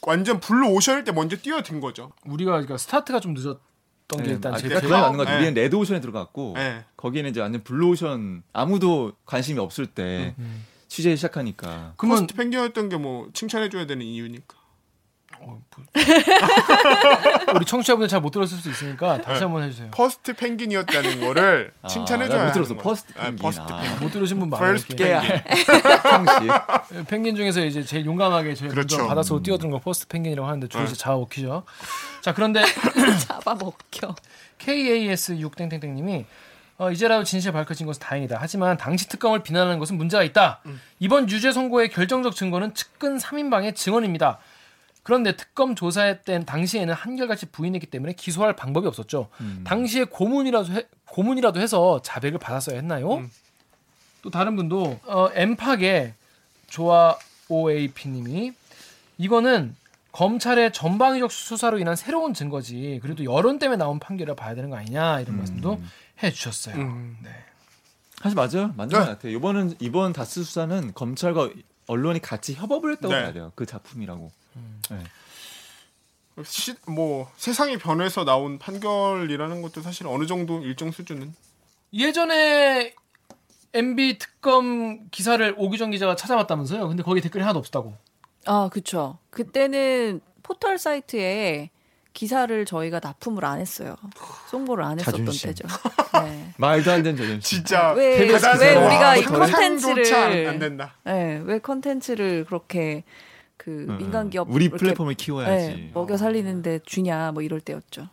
완전 0.04 0.40
블루 0.40 0.68
오션일 0.70 1.04
때 1.04 1.12
먼저 1.12 1.36
뛰어든 1.36 1.80
거죠. 1.80 2.12
우리가 2.26 2.52
그러니까 2.52 2.78
스타트가 2.78 3.20
좀 3.20 3.34
늦었 3.34 3.60
던 4.08 4.18
게 4.22 4.28
네, 4.28 4.32
일단. 4.34 4.54
그건 4.54 4.90
맞는 5.02 5.18
것 5.18 5.24
네. 5.24 5.24
같아요. 5.24 5.38
우리는 5.38 5.54
레드 5.56 5.76
오션에 5.76 6.00
들어갔고 6.02 6.54
네. 6.58 6.84
거기는 6.98 7.28
이제 7.30 7.40
완전 7.40 7.64
블루 7.64 7.88
오션 7.92 8.44
아무도 8.54 9.14
관심이 9.26 9.58
없을 9.60 9.88
때 9.88 10.36
음. 10.38 10.66
취재 10.90 11.16
시작하니까 11.16 11.94
그러면 11.98 12.28
펭귄이었던 12.28 12.90
게 12.90 12.98
뭐 12.98 13.30
칭찬해 13.34 13.70
줘야 13.70 13.88
되는 13.88 14.06
이유니까. 14.06 14.58
어, 15.46 15.48
뭐- 15.48 15.62
우리 17.56 17.66
청취자분들 17.66 18.08
잘 18.08 18.22
못 18.22 18.32
들었을 18.32 18.58
수도 18.58 18.70
있으니까 18.70 19.22
다시 19.22 19.40
네. 19.40 19.46
한번 19.46 19.64
해주세요. 19.64 19.92
first 19.92 20.34
penguin이었다는 20.34 21.22
거를 21.22 21.72
아, 21.82 21.88
칭찬해줘야 21.88 22.38
나못 22.40 22.54
들었어. 22.54 22.70
하는 22.74 22.84
거야. 22.84 22.84
퍼스트 22.84 23.14
아, 23.18 23.24
penguin. 23.26 23.36
first 23.38 23.62
아. 23.62 23.66
penguin. 23.82 24.00
못 24.00 24.12
들으신 24.12 24.40
분 24.40 24.50
많아요. 24.50 24.74
first. 24.74 24.96
penguin. 24.96 25.22
펭귄 27.08 27.36
중에서 27.36 27.66
이제 27.66 27.84
제일 27.84 28.06
용감하게 28.06 28.54
제일 28.56 28.72
그렇죠. 28.72 28.98
먼저 28.98 29.10
바닷속으로 29.10 29.44
뛰어드는 29.44 29.72
걸 29.72 29.82
first 29.82 30.08
penguin이라고 30.08 30.48
하는데 30.48 30.68
주로 30.68 30.86
네. 30.86 30.94
잡아먹히죠. 30.94 31.64
자 32.22 32.34
그런데 32.34 32.64
잡아먹혀. 33.28 34.16
KAS6땡땡땡님이 34.60 36.26
어, 36.80 36.92
이제라도 36.92 37.24
진실 37.24 37.52
밝혀진 37.52 37.86
것은 37.86 38.02
다행이다. 38.02 38.38
하지만 38.40 38.78
당시 38.78 39.08
특검을 39.08 39.44
비난하는 39.44 39.78
것은 39.80 39.98
문제가 39.98 40.24
있다. 40.24 40.62
이번 41.00 41.30
유죄 41.30 41.52
선고의 41.52 41.90
결정적 41.90 42.36
증거는 42.36 42.74
측근 42.74 43.18
3인방의 43.18 43.76
증언입니다. 43.76 44.40
그런데 45.04 45.36
특검 45.36 45.76
조사에 45.76 46.22
땐 46.22 46.46
당시에는 46.46 46.94
한결같이 46.94 47.48
부인했기 47.48 47.88
때문에 47.88 48.14
기소할 48.14 48.56
방법이 48.56 48.88
없었죠. 48.88 49.30
음. 49.42 49.64
당시에 49.66 50.06
고문이라도 50.06 50.74
해, 50.74 50.88
고문이라도 51.10 51.60
해서 51.60 52.02
자백을 52.02 52.40
받았어야 52.40 52.78
했나요? 52.78 53.16
음. 53.16 53.32
또 54.22 54.30
다른 54.30 54.56
분도 54.56 55.00
어, 55.06 55.28
엠팍의 55.34 56.14
조아 56.68 57.18
OAP님이 57.50 58.54
이거는 59.18 59.76
검찰의 60.14 60.72
전방위적 60.72 61.32
수사로 61.32 61.80
인한 61.80 61.96
새로운 61.96 62.34
증거지. 62.34 63.00
그래도 63.02 63.26
여론 63.26 63.60
때문에 63.60 63.78
나온 63.78 64.00
판결이라 64.00 64.36
봐야 64.36 64.56
되는 64.56 64.70
거 64.70 64.78
아니냐 64.78 65.20
이런 65.20 65.38
말씀도 65.38 65.82
해주셨어요. 66.24 66.76
음. 66.76 67.18
네. 67.22 67.30
사실 68.22 68.36
맞아요. 68.36 68.74
맞는 68.78 68.90
네. 68.90 69.00
것 69.00 69.06
같아요. 69.06 69.34
이번은 69.34 69.76
이번 69.80 70.14
다스 70.14 70.44
수사는 70.44 70.94
검찰과 70.94 71.50
언론이 71.94 72.22
같이 72.22 72.54
협업을 72.54 72.94
했다고 72.94 73.14
네. 73.14 73.22
봐야 73.22 73.34
돼요. 73.34 73.52
그 73.56 73.66
작품이라고. 73.66 74.32
네. 74.92 75.04
시, 76.44 76.74
뭐 76.88 77.32
세상이 77.38 77.78
변해서 77.78 78.26
나온 78.26 78.58
판결이라는 78.58 79.62
것도 79.62 79.82
사실 79.82 80.08
어느 80.08 80.26
정도 80.26 80.62
일정 80.64 80.92
수준은 80.92 81.34
예전에 81.94 82.96
MB 83.74 84.18
특검 84.18 85.10
기사를 85.10 85.54
오기정 85.58 85.92
기자가 85.92 86.16
찾아봤다면서요? 86.16 86.88
근데 86.88 87.04
거기 87.04 87.22
댓글이 87.22 87.42
하나도 87.42 87.60
없었다고. 87.60 87.96
아, 88.46 88.70
그쵸. 88.72 89.20
그때는 89.30 90.22
포털 90.42 90.78
사이트에 90.78 91.70
기사를 92.14 92.66
저희가 92.66 93.00
납품을 93.04 93.44
안 93.44 93.60
했어요. 93.60 93.96
송고를 94.52 94.84
안 94.84 95.00
했었던 95.00 95.26
자존심. 95.26 95.50
때죠. 95.50 95.68
네. 96.24 96.54
말도 96.58 96.92
안 96.92 97.04
되는 97.04 97.18
저전. 97.18 97.40
진짜 97.42 97.92
왜, 97.94 98.18
KBS 98.20 98.46
왜 98.46 98.52
기사로 98.52 98.86
우리가 98.86 99.00
와, 99.08 99.16
이 99.18 99.24
컨텐츠를 99.24 100.48
안 100.48 100.60
된다. 100.60 100.94
네, 101.04 101.42
왜 101.44 101.60
컨텐츠를 101.60 102.46
그렇게 102.46 103.04
그 103.58 103.88
응, 103.90 103.98
민간 103.98 104.26
응. 104.26 104.30
기업 104.30 104.48
우리 104.52 104.70
플랫폼을 104.70 105.16
키워야지. 105.16 105.68
네, 105.68 105.92
먹여 105.94 106.16
살리는데 106.18 106.80
주냐 106.86 107.32
뭐 107.32 107.42
이럴 107.42 107.60
때였죠. 107.62 108.08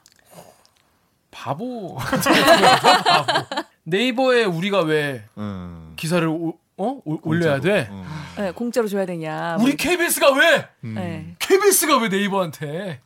바보. 1.30 1.96
바보. 2.00 3.62
네이버에 3.84 4.44
우리가 4.44 4.80
왜 4.82 5.24
음. 5.38 5.92
기사를 5.96 6.26
오- 6.26 6.58
어? 6.82 7.00
올- 7.04 7.18
올려야 7.22 7.60
돼? 7.60 7.88
음. 7.90 8.04
네, 8.38 8.52
공짜로 8.52 8.88
줘야 8.88 9.04
되냐. 9.04 9.56
뭐 9.58 9.66
우리 9.66 9.76
KBS가 9.76 10.32
왜? 10.32 10.66
음. 10.84 10.94
네. 10.94 11.34
KBS가 11.38 11.98
왜 11.98 12.08
네이버한테? 12.08 13.00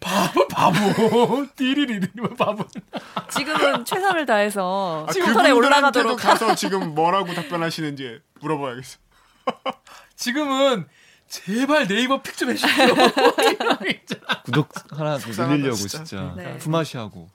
바보 0.00 0.46
바보. 0.48 1.46
띠리리리면 1.56 2.36
바보. 2.36 2.64
지금은 3.30 3.84
최선을 3.84 4.26
다해서 4.26 5.06
아, 5.08 5.12
포털에 5.12 5.24
그분들한테도 5.24 5.56
올라가도록 5.56 6.18
가서 6.18 6.54
지금 6.54 6.94
뭐라고 6.94 7.32
답변하시는지 7.34 8.20
물어봐야겠어. 8.40 8.98
지금은 10.16 10.86
제발 11.28 11.86
네이버 11.86 12.20
픽 12.22 12.36
좀 12.36 12.50
해주십시오. 12.50 12.94
구독 14.44 14.68
하나 14.90 15.16
늘리려고 15.18 15.76
진짜. 15.76 16.04
진짜. 16.04 16.34
네. 16.36 16.58
품앗이 16.58 16.90
하고. 16.96 17.28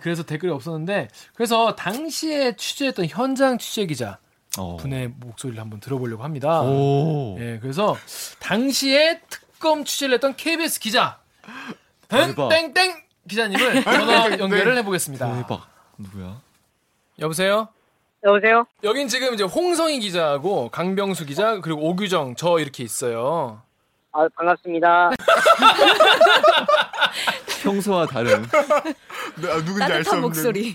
그래서 0.00 0.22
댓글이 0.22 0.52
없었는데 0.52 1.08
그래서 1.34 1.74
당시에 1.74 2.56
취재했던 2.56 3.06
현장 3.06 3.58
취재 3.58 3.86
기자 3.86 4.18
어. 4.58 4.76
분의 4.76 5.08
목소리를 5.16 5.60
한번 5.60 5.80
들어보려고 5.80 6.22
합니다. 6.24 6.62
오. 6.62 7.36
예, 7.40 7.58
그래서 7.60 7.96
당시에 8.40 9.20
특검 9.28 9.84
취재를 9.84 10.14
했던 10.14 10.36
KBS 10.36 10.80
기자. 10.80 11.18
땡땡 12.08 13.02
기자님을 13.28 13.84
전화 13.84 14.38
연결을 14.38 14.76
해보겠습니다. 14.78 15.36
대박. 15.36 15.68
누구야? 15.98 16.40
여보세요? 17.20 17.68
여보세요? 18.24 18.66
여긴 18.82 19.08
지금 19.08 19.34
이제 19.34 19.44
홍성희 19.44 20.00
기자하고 20.00 20.70
강병수 20.70 21.26
기자 21.26 21.60
그리고 21.60 21.88
오규정 21.88 22.34
저 22.36 22.58
이렇게 22.58 22.82
있어요. 22.82 23.62
아, 24.12 24.26
반갑습니다. 24.34 25.10
평소와 27.62 28.06
다른. 28.06 28.42
네, 28.42 29.50
아, 29.50 29.56
누군지 29.58 29.82
알 29.84 30.04
수 30.04 30.10
따뜻한 30.10 30.14
없는. 30.14 30.20
목소리. 30.22 30.74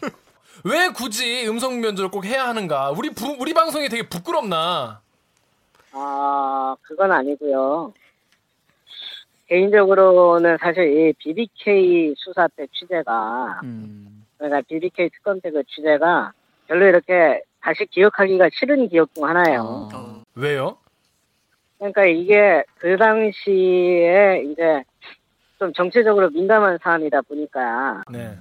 왜 0.63 0.87
굳이 0.89 1.47
음성 1.47 1.81
변조를 1.81 2.09
꼭 2.09 2.25
해야 2.25 2.47
하는가? 2.47 2.91
우리 2.91 3.09
부, 3.09 3.35
우리 3.39 3.53
방송이 3.53 3.89
되게 3.89 4.07
부끄럽나? 4.07 5.01
아, 5.91 6.75
그건 6.81 7.11
아니고요. 7.11 7.93
개인적으로는 9.47 10.57
사실 10.59 11.09
이 11.09 11.13
BBK 11.19 12.15
수사 12.17 12.47
때 12.55 12.65
취재가, 12.73 13.59
음. 13.63 14.25
그러니까 14.37 14.61
BBK 14.67 15.09
특검 15.09 15.39
때 15.41 15.51
그 15.51 15.61
취재가 15.67 16.31
별로 16.67 16.87
이렇게 16.87 17.41
다시 17.61 17.85
기억하기가 17.85 18.49
싫은 18.53 18.89
기억 18.89 19.13
중 19.13 19.27
하나예요. 19.27 19.89
어. 19.93 20.23
왜요? 20.33 20.77
그러니까 21.77 22.05
이게 22.05 22.63
그 22.77 22.97
당시에 22.97 24.43
이제 24.45 24.83
좀 25.59 25.73
정치적으로 25.73 26.29
민감한 26.29 26.77
사안이다 26.81 27.21
보니까 27.21 28.03
네. 28.11 28.37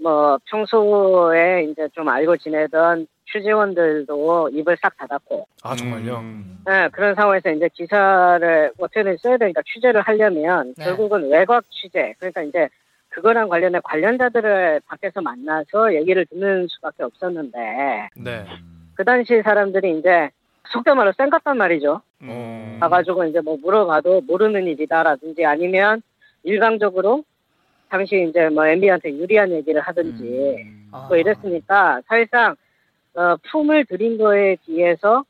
뭐 0.00 0.38
평소에 0.50 1.64
이제 1.64 1.88
좀 1.92 2.08
알고 2.08 2.36
지내던 2.36 3.06
취재원들도 3.32 4.50
입을 4.50 4.76
싹 4.80 4.96
닫았고 4.96 5.46
아 5.62 5.74
정말요? 5.74 6.18
음. 6.18 6.62
네, 6.66 6.88
그런 6.92 7.14
상황에서 7.14 7.50
이제 7.50 7.68
기사를 7.72 8.72
어떻게든 8.78 9.16
써야 9.18 9.36
되니까 9.36 9.62
취재를 9.66 10.00
하려면 10.00 10.74
네. 10.76 10.84
결국은 10.84 11.30
외곽 11.30 11.64
취재 11.70 12.14
그러니까 12.18 12.42
이제 12.42 12.68
그거랑 13.10 13.48
관련해 13.48 13.80
관련자들을 13.84 14.80
밖에서 14.86 15.20
만나서 15.20 15.94
얘기를 15.94 16.26
듣는 16.26 16.66
수밖에 16.68 17.04
없었는데 17.04 18.08
네. 18.16 18.44
그 18.94 19.04
당시 19.04 19.40
사람들이 19.42 19.98
이제 19.98 20.30
속된 20.68 20.96
말로 20.96 21.12
쌩 21.16 21.30
같단 21.30 21.56
말이죠. 21.56 22.00
음. 22.22 22.78
가가지고 22.80 23.24
이제 23.24 23.40
뭐 23.40 23.56
물어봐도 23.60 24.22
모르는 24.22 24.66
일이다라든지 24.66 25.44
아니면 25.44 26.02
일방적으로 26.42 27.24
당시 27.88 28.26
이제 28.28 28.48
뭐 28.48 28.66
MB한테 28.66 29.10
유리한 29.10 29.50
얘기를 29.50 29.80
하든지 29.80 30.22
음. 30.24 30.90
뭐 31.08 31.16
이랬으니까 31.16 32.00
사실상 32.06 32.56
어, 33.14 33.36
품을 33.50 33.84
들인 33.84 34.18
거에 34.18 34.56
비해서 34.64 35.24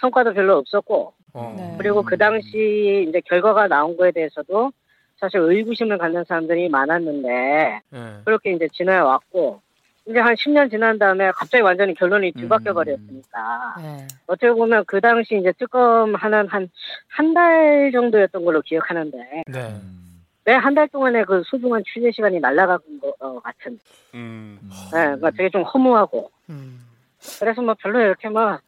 성과도 0.00 0.32
별로 0.32 0.56
없었고 0.56 1.12
어. 1.34 1.54
네. 1.56 1.74
그리고 1.78 2.02
그 2.02 2.16
당시 2.16 3.06
이제 3.08 3.20
결과가 3.26 3.68
나온 3.68 3.96
거에 3.96 4.12
대해서도 4.12 4.72
사실 5.18 5.40
의구심을 5.40 5.98
갖는 5.98 6.24
사람들이 6.24 6.68
많았는데 6.68 7.80
네. 7.90 7.98
그렇게 8.24 8.52
이제 8.52 8.68
지나해 8.72 9.00
왔고 9.00 9.60
이제 10.08 10.18
한 10.20 10.34
10년 10.34 10.70
지난 10.70 10.98
다음에 10.98 11.30
갑자기 11.32 11.60
완전히 11.62 11.92
결론이 11.94 12.32
뒤바뀌어 12.32 12.72
버렸으니까 12.72 13.74
네. 13.78 14.08
어떻게 14.26 14.50
보면 14.50 14.84
그 14.86 15.00
당시 15.00 15.36
이제 15.38 15.52
특검 15.58 16.14
하는 16.14 16.48
한 16.48 16.68
한 17.10 17.34
달 17.34 17.90
정도였던 17.92 18.42
걸로 18.44 18.62
기억하는데 18.62 19.18
네. 19.46 19.60
음. 19.60 20.24
매한달 20.44 20.88
동안에 20.88 21.24
그 21.24 21.42
소중한 21.44 21.82
취재 21.92 22.10
시간이 22.10 22.40
날아간 22.40 22.78
것 23.02 23.14
어, 23.20 23.38
같은 23.40 23.78
음. 24.14 24.58
네, 24.92 25.04
그러니까 25.04 25.30
되게 25.32 25.50
좀 25.50 25.62
허무하고 25.62 26.30
음. 26.48 26.80
그래서 27.38 27.60
뭐 27.60 27.74
별로 27.78 28.00
이렇게 28.00 28.30
뭐 28.30 28.58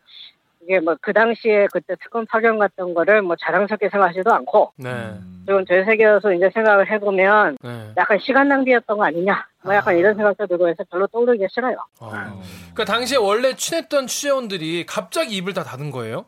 이게 0.63 0.79
뭐 0.81 0.95
그 1.01 1.13
당시에 1.13 1.67
그때 1.73 1.95
특검 2.03 2.27
파견 2.27 2.59
갔던 2.59 2.95
거를 2.95 3.23
뭐 3.23 3.37
자랑스럽게 3.37 3.89
생각하지도 3.89 4.33
않고 4.33 4.73
네. 4.77 4.91
음. 4.91 5.43
지금 5.47 5.65
되새겨서 5.65 6.33
이제 6.35 6.51
생각을 6.53 6.91
해보면 6.91 7.59
네. 7.63 7.93
약간 7.97 8.19
시간 8.21 8.49
낭비였던 8.49 8.99
거 8.99 9.05
아니냐 9.05 9.47
뭐 9.63 9.75
약간 9.75 9.97
이런 9.97 10.15
생각도 10.15 10.47
들고 10.47 10.69
해서 10.69 10.85
별로 10.91 11.07
떠오르기 11.07 11.47
싫어요. 11.51 11.77
어. 12.01 12.07
어. 12.07 12.43
그러니까 12.73 12.85
당시에 12.85 13.19
원래 13.19 13.55
친했던 13.55 14.07
취재원들이 14.07 14.85
갑자기 14.87 15.37
입을 15.37 15.55
다 15.55 15.65
닫은 15.65 15.91
거예요? 15.91 16.27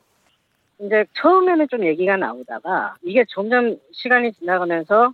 이제 0.80 1.04
처음에는 1.14 1.68
좀 1.68 1.84
얘기가 1.84 2.16
나오다가 2.16 2.94
이게 3.02 3.24
점점 3.28 3.76
시간이 3.92 4.32
지나가면서 4.32 5.12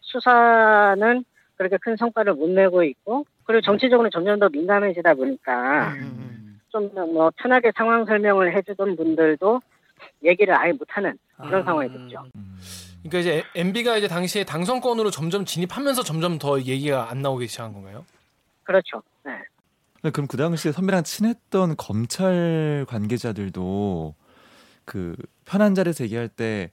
수사는 0.00 1.24
그렇게 1.56 1.76
큰 1.78 1.96
성과를 1.96 2.34
못 2.34 2.48
내고 2.50 2.84
있고 2.84 3.24
그리고 3.44 3.60
정치적으로 3.62 4.08
점점 4.10 4.38
더 4.38 4.48
민감해지다 4.48 5.14
보니까 5.14 5.94
음. 5.94 6.39
좀 6.70 6.90
뭐 6.94 7.30
편하게 7.36 7.72
상황 7.76 8.04
설명을 8.04 8.56
해주던 8.56 8.96
분들도 8.96 9.60
얘기를 10.24 10.54
아예 10.58 10.72
못하는 10.72 11.18
이런 11.44 11.62
아. 11.62 11.64
상황이 11.64 11.88
됐죠. 11.90 12.24
음. 12.34 12.56
그러니까 13.02 13.18
이제 13.18 13.42
MB가 13.54 13.96
이제 13.96 14.08
당시에 14.08 14.44
당선권으로 14.44 15.10
점점 15.10 15.44
진입하면서 15.44 16.02
점점 16.02 16.38
더 16.38 16.60
얘기가 16.60 17.10
안 17.10 17.22
나오기 17.22 17.46
시작한 17.46 17.72
건가요? 17.72 18.04
그렇죠. 18.62 19.02
네. 19.24 19.32
네, 20.02 20.10
그럼 20.10 20.26
그 20.26 20.36
당시에 20.36 20.72
선배랑 20.72 21.04
친했던 21.04 21.76
검찰 21.76 22.84
관계자들도 22.88 24.14
그 24.84 25.16
편한 25.44 25.74
자리에서 25.74 26.04
얘기할 26.04 26.28
때 26.28 26.70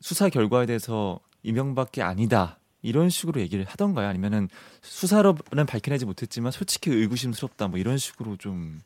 수사 0.00 0.28
결과에 0.28 0.66
대해서 0.66 1.20
이명밖에 1.42 2.02
아니다 2.02 2.58
이런 2.82 3.08
식으로 3.08 3.40
얘기를 3.40 3.64
하던가요? 3.64 4.08
아니면은 4.08 4.48
수사로는 4.82 5.66
밝혀내지 5.68 6.04
못했지만 6.06 6.50
솔직히 6.50 6.90
의구심스럽다 6.90 7.68
뭐 7.68 7.78
이런 7.78 7.98
식으로 7.98 8.36
좀 8.36 8.80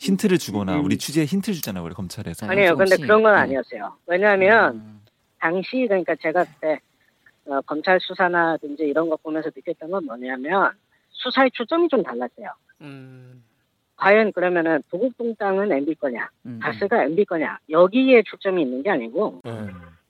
힌트를 0.00 0.38
주거나 0.38 0.76
음. 0.76 0.84
우리 0.84 0.96
취재에 0.96 1.26
힌트를 1.26 1.54
주잖아요, 1.56 1.84
우리 1.84 1.94
검찰에서. 1.94 2.46
아니에요. 2.46 2.74
근데 2.74 2.96
조금씩. 2.96 3.06
그런 3.06 3.22
건 3.22 3.34
네. 3.34 3.40
아니었어요. 3.40 3.96
왜냐하면 4.06 4.74
음. 4.76 5.00
당시 5.38 5.86
그러니까 5.86 6.14
제가 6.16 6.44
그때 6.44 6.80
어, 7.44 7.60
검찰 7.62 8.00
수사나든지 8.00 8.84
이런 8.84 9.10
거 9.10 9.16
보면서 9.16 9.50
느꼈던 9.54 9.90
건 9.90 10.06
뭐냐면 10.06 10.72
수사의 11.10 11.50
초점이 11.52 11.88
좀 11.88 12.02
달랐어요. 12.02 12.48
음. 12.80 13.44
과연 13.96 14.32
그러면은 14.32 14.82
도곡동 14.90 15.34
땅은 15.36 15.70
MB 15.70 15.94
거냐, 15.96 16.30
음. 16.46 16.58
다스가 16.62 17.04
MB 17.04 17.26
거냐 17.26 17.58
여기에 17.68 18.22
초점이 18.22 18.62
있는 18.62 18.82
게 18.82 18.88
아니고 18.88 19.42
네. 19.44 19.50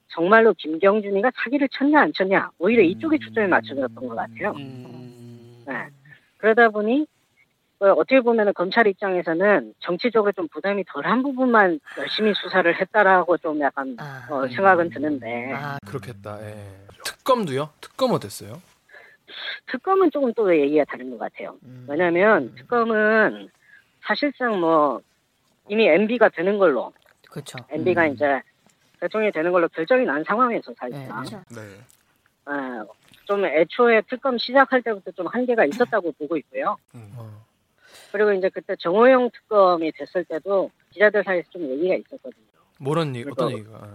정말로 0.06 0.54
김경준이가 0.54 1.32
사기를 1.34 1.68
쳤냐 1.72 2.00
안 2.00 2.12
쳤냐 2.12 2.50
오히려 2.58 2.82
이쪽에 2.82 3.16
음. 3.16 3.18
초점이 3.18 3.48
맞춰졌던 3.48 4.08
것 4.08 4.14
같아요. 4.14 4.52
음. 4.52 5.64
네. 5.66 5.88
그러다 6.36 6.68
보니 6.68 7.06
어, 7.80 7.92
어떻게 7.92 8.20
보면은 8.20 8.52
검찰 8.52 8.86
입장에서는 8.86 9.74
정치적으로 9.80 10.32
좀 10.32 10.46
부담이 10.48 10.84
덜한 10.84 11.22
부분만 11.22 11.80
열심히 11.98 12.34
수사를 12.34 12.78
했다라고 12.78 13.38
좀 13.38 13.58
약간 13.60 13.96
아. 13.98 14.26
어, 14.30 14.46
생각은 14.48 14.90
드는데 14.90 15.52
아, 15.54 15.78
그렇겠다. 15.86 16.38
예. 16.42 16.54
특검도요? 17.04 17.70
특검 17.80 18.12
어땠어요? 18.12 18.60
특검은 19.66 20.10
조금 20.10 20.32
또 20.34 20.54
얘기가 20.54 20.84
다른 20.84 21.10
것 21.10 21.18
같아요. 21.18 21.56
음. 21.64 21.86
왜냐하면 21.88 22.54
특검은 22.56 23.48
사실상 24.02 24.60
뭐 24.60 25.00
이미 25.68 25.86
MB가 25.86 26.28
되는 26.28 26.58
걸로 26.58 26.92
그렇죠. 27.30 27.58
MB가 27.70 28.08
음. 28.08 28.12
이제 28.12 28.42
대통령이 29.00 29.32
되는 29.32 29.52
걸로 29.52 29.68
결정이 29.68 30.04
난 30.04 30.22
상황에서 30.24 30.72
네, 30.72 31.06
사실상 31.06 31.22
그렇죠. 31.22 31.42
네. 31.54 32.52
어, 32.52 32.86
좀 33.24 33.46
애초에 33.46 34.02
특검 34.02 34.36
시작할 34.36 34.82
때부터 34.82 35.12
좀 35.12 35.28
한계가 35.28 35.64
있었다고 35.64 36.12
보고 36.12 36.36
있고요. 36.36 36.76
어. 36.92 37.49
그리고 38.12 38.32
이제 38.32 38.48
그때 38.48 38.74
정호영 38.78 39.30
특검이 39.30 39.92
됐을 39.92 40.24
때도 40.24 40.70
기자들 40.92 41.22
사이에서 41.24 41.48
좀 41.50 41.62
얘기가 41.70 41.94
있었거든요. 41.96 42.44
뭐런 42.78 43.14
얘기, 43.14 43.28
어떤 43.30 43.52
얘기가? 43.52 43.80
예. 43.84 43.88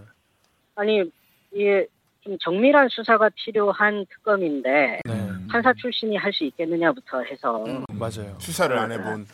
아니 0.76 1.04
이게 1.52 1.88
좀 2.22 2.38
정밀한 2.40 2.90
수사가 2.90 3.30
필요한 3.36 4.06
특검인데 4.08 5.00
네. 5.06 5.12
음. 5.14 5.48
판사 5.52 5.74
출신이 5.74 6.18
할 6.18 6.34
수 6.34 6.44
있겠느냐부터 6.46 7.22
해서 7.22 7.64
음, 7.66 7.84
맞아요. 7.94 8.36
수사를 8.40 8.78
안 8.78 8.92
해본. 8.92 9.26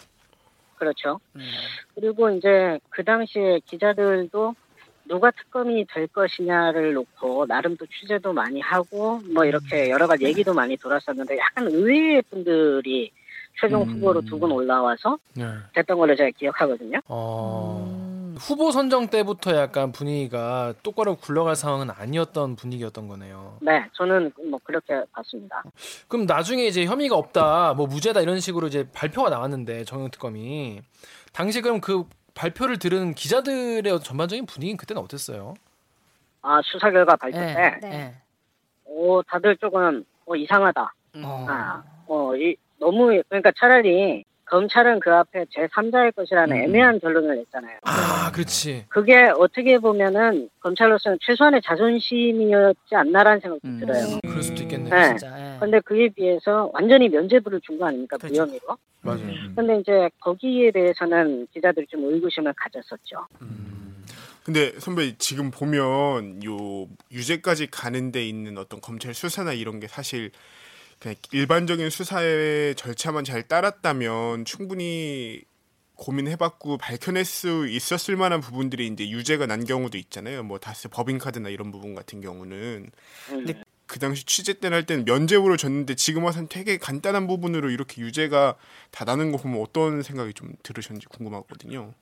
그렇죠. 0.76 1.20
음. 1.36 1.42
그리고 1.96 2.30
이제 2.32 2.80
그 2.90 3.04
당시에 3.04 3.60
기자들도 3.66 4.56
누가 5.08 5.32
특검이 5.32 5.86
될 5.94 6.08
것이냐를 6.08 6.94
놓고 6.94 7.46
나름 7.48 7.76
또 7.78 7.86
취재도 7.86 8.34
많이 8.34 8.60
하고 8.62 9.20
뭐 9.34 9.46
이렇게 9.46 9.90
여러 9.90 10.08
가지 10.08 10.26
얘기도 10.26 10.54
많이 10.54 10.78
돌았었는데 10.78 11.38
약간 11.38 11.68
의외의 11.68 12.22
분들이 12.24 13.12
최종 13.62 13.84
음. 13.84 13.90
후보로 13.96 14.22
두 14.22 14.40
분 14.40 14.52
올라와서 14.52 15.18
네. 15.36 15.46
됐던 15.76 15.98
걸로 15.98 16.16
제가 16.16 16.32
기억하거든요. 16.38 17.00
어. 17.08 17.86
음. 17.88 18.36
후보 18.40 18.72
선정 18.72 19.08
때부터 19.08 19.56
약간 19.56 19.92
분위기가 19.92 20.74
똑바로 20.82 21.16
굴러갈 21.16 21.56
상황은 21.56 21.92
아니었던 21.92 22.56
분위기였던 22.56 23.08
거네요. 23.08 23.58
네, 23.62 23.86
저는 23.94 24.32
뭐 24.50 24.60
그렇게 24.64 25.04
봤습니다. 25.12 25.62
그럼 26.08 26.26
나중에 26.26 26.66
이제 26.66 26.86
혐의가 26.86 27.16
없다, 27.16 27.74
뭐 27.76 27.86
무죄다 27.86 28.22
이런 28.22 28.40
식으로 28.40 28.68
이제 28.68 28.88
발표가 28.96 29.30
나왔는데 29.30 29.84
정영 29.84 30.10
특검이 30.10 30.82
당시 31.34 31.62
그럼 31.62 31.82
그 31.82 32.06
발표를 32.34 32.80
들은 32.80 33.14
기자들의 33.14 34.00
전반적인 34.00 34.46
분위기는 34.48 34.76
그때는 34.78 35.02
어땠어요? 35.04 35.54
아 36.42 36.60
수사 36.64 36.90
결과 36.90 37.16
발표 37.18 37.38
네. 37.38 37.54
때, 37.82 37.88
네. 37.88 38.16
오 38.86 39.22
다들 39.24 39.56
조금 39.58 40.04
어, 40.26 40.36
이상하다. 40.36 40.94
어. 41.18 41.46
아, 41.50 41.84
어, 42.08 42.36
이, 42.36 42.56
너무 42.86 43.22
그러니까 43.30 43.52
차라리 43.58 44.26
검찰은 44.46 45.00
그 45.00 45.14
앞에 45.14 45.46
제 45.50 45.66
3자의 45.68 46.14
것이라는 46.14 46.54
음. 46.58 46.62
애매한 46.64 47.00
결론을 47.00 47.38
냈잖아요. 47.38 47.78
아, 47.84 48.30
그렇지. 48.34 48.84
그게 48.90 49.32
어떻게 49.38 49.78
보면은 49.78 50.50
검찰로서는 50.60 51.20
최소한의 51.22 51.62
자존심이었지 51.64 52.94
않나라는 52.96 53.40
생각도 53.40 53.66
음. 53.66 53.80
들어요. 53.80 54.20
그럴 54.24 54.44
수도 54.44 54.64
있겠네. 54.64 54.90
네. 54.90 55.08
진짜. 55.18 55.40
예. 55.56 55.58
근데 55.60 55.80
그에 55.80 56.10
비해서 56.10 56.70
완전히 56.74 57.08
면죄부를 57.08 57.62
준 57.62 57.78
거 57.80 57.86
아닙니까 57.86 58.18
그렇죠. 58.18 58.34
부혐의로? 58.34 58.78
맞아요. 59.02 59.22
음. 59.22 59.54
근데 59.56 59.80
이제 59.80 60.10
거기에 60.20 60.72
대해서는 60.72 61.48
기자들이 61.54 61.88
좀 61.88 62.04
의구심을 62.12 62.54
가졌었죠. 62.58 63.28
음. 63.42 64.04
근데 64.44 64.74
선배 64.80 65.16
지금 65.18 65.50
보면 65.52 66.44
요 66.44 66.88
유죄까지 67.12 67.68
가는 67.68 68.12
데 68.12 68.26
있는 68.28 68.58
어떤 68.58 68.82
검찰 68.82 69.14
수사나 69.14 69.54
이런 69.54 69.80
게 69.80 69.88
사실 69.88 70.32
그냥 71.02 71.16
일반적인 71.32 71.90
수사의 71.90 72.76
절차만 72.76 73.24
잘 73.24 73.42
따랐다면 73.42 74.46
충분히 74.46 75.42
고민해봤고 75.96 76.78
밝혀낼 76.78 77.26
수 77.26 77.68
있었을 77.68 78.16
만한 78.16 78.40
부분들이 78.40 78.86
이제 78.86 79.10
유죄가 79.10 79.48
난 79.48 79.66
경우도 79.66 79.98
있잖아요. 79.98 80.44
뭐 80.44 80.60
다스 80.60 80.90
법인카드나 80.90 81.50
이런 81.50 81.72
부분 81.72 81.96
같은 81.96 82.22
경우는 82.22 82.92
음. 83.32 83.46
네. 83.46 83.64
그 83.88 84.00
당시 84.00 84.26
취재 84.26 84.54
때는 84.54 84.78
할 84.78 84.86
때는 84.86 85.06
면죄부를 85.06 85.58
줬는데 85.58 85.96
지금 85.96 86.24
와서는 86.24 86.48
되게 86.50 86.78
간단한 86.78 87.26
부분으로 87.28 87.72
이렇게 87.72 88.02
유죄가 88.02 88.56
다 88.92 89.04
나는 89.04 89.32
거 89.32 89.40
보면 89.40 89.60
어떤 89.60 90.04
생각이 90.04 90.34
좀 90.34 90.54
들으셨는지 90.62 91.08
궁금하거든요. 91.08 91.94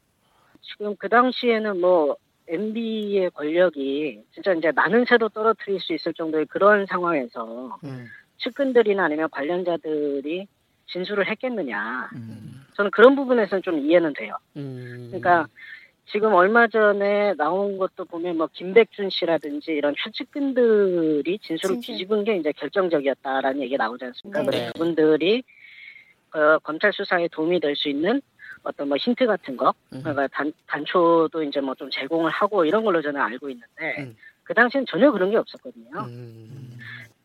지금 0.61 0.95
그 0.97 1.07
당시에는 1.07 1.79
뭐 1.79 2.17
MB의 2.49 3.31
권력이 3.31 4.23
진짜 4.33 4.53
이제 4.53 4.71
많은 4.71 5.05
새도 5.07 5.29
떨어뜨릴 5.29 5.79
수 5.79 5.93
있을 5.93 6.13
정도의 6.13 6.45
그런 6.47 6.85
상황에서 6.85 7.79
음. 7.85 8.07
측근들이나 8.39 9.05
아니면 9.05 9.29
관련자들이 9.31 10.47
진술을 10.87 11.27
했겠느냐. 11.29 12.09
음. 12.15 12.65
저는 12.75 12.91
그런 12.91 13.15
부분에서는 13.15 13.61
좀 13.61 13.79
이해는 13.79 14.13
돼요. 14.13 14.35
음. 14.57 15.07
그러니까 15.09 15.47
지금 16.11 16.33
얼마 16.33 16.67
전에 16.67 17.35
나온 17.35 17.77
것도 17.77 18.05
보면 18.05 18.37
뭐 18.37 18.47
김백준 18.51 19.09
씨라든지 19.11 19.71
이런 19.71 19.93
현직근들이 19.97 21.37
진술을 21.39 21.75
진실. 21.75 21.93
뒤집은 21.93 22.23
게 22.23 22.35
이제 22.37 22.51
결정적이었다라는 22.53 23.61
얘기가 23.61 23.83
나오지 23.83 24.05
않습니까? 24.05 24.39
네. 24.41 24.45
그래서 24.47 24.71
그분들이 24.73 25.43
어, 26.33 26.57
검찰 26.59 26.91
수사에 26.93 27.27
도움이 27.27 27.59
될 27.59 27.75
수 27.75 27.89
있는 27.89 28.21
어떤 28.63 28.87
뭐 28.89 28.97
힌트 28.97 29.25
같은 29.25 29.55
거, 29.55 29.73
음. 29.93 29.99
그러니까 30.01 30.27
단, 30.27 30.51
단초도 30.67 31.43
이제 31.43 31.61
뭐 31.61 31.75
좀 31.75 31.89
제공을 31.91 32.29
하고 32.31 32.65
이런 32.65 32.83
걸로 32.83 33.01
저는 33.01 33.21
알고 33.21 33.49
있는데 33.49 33.95
음. 33.99 34.15
그 34.43 34.53
당시엔 34.53 34.85
전혀 34.87 35.11
그런 35.11 35.29
게 35.31 35.37
없었거든요. 35.37 35.91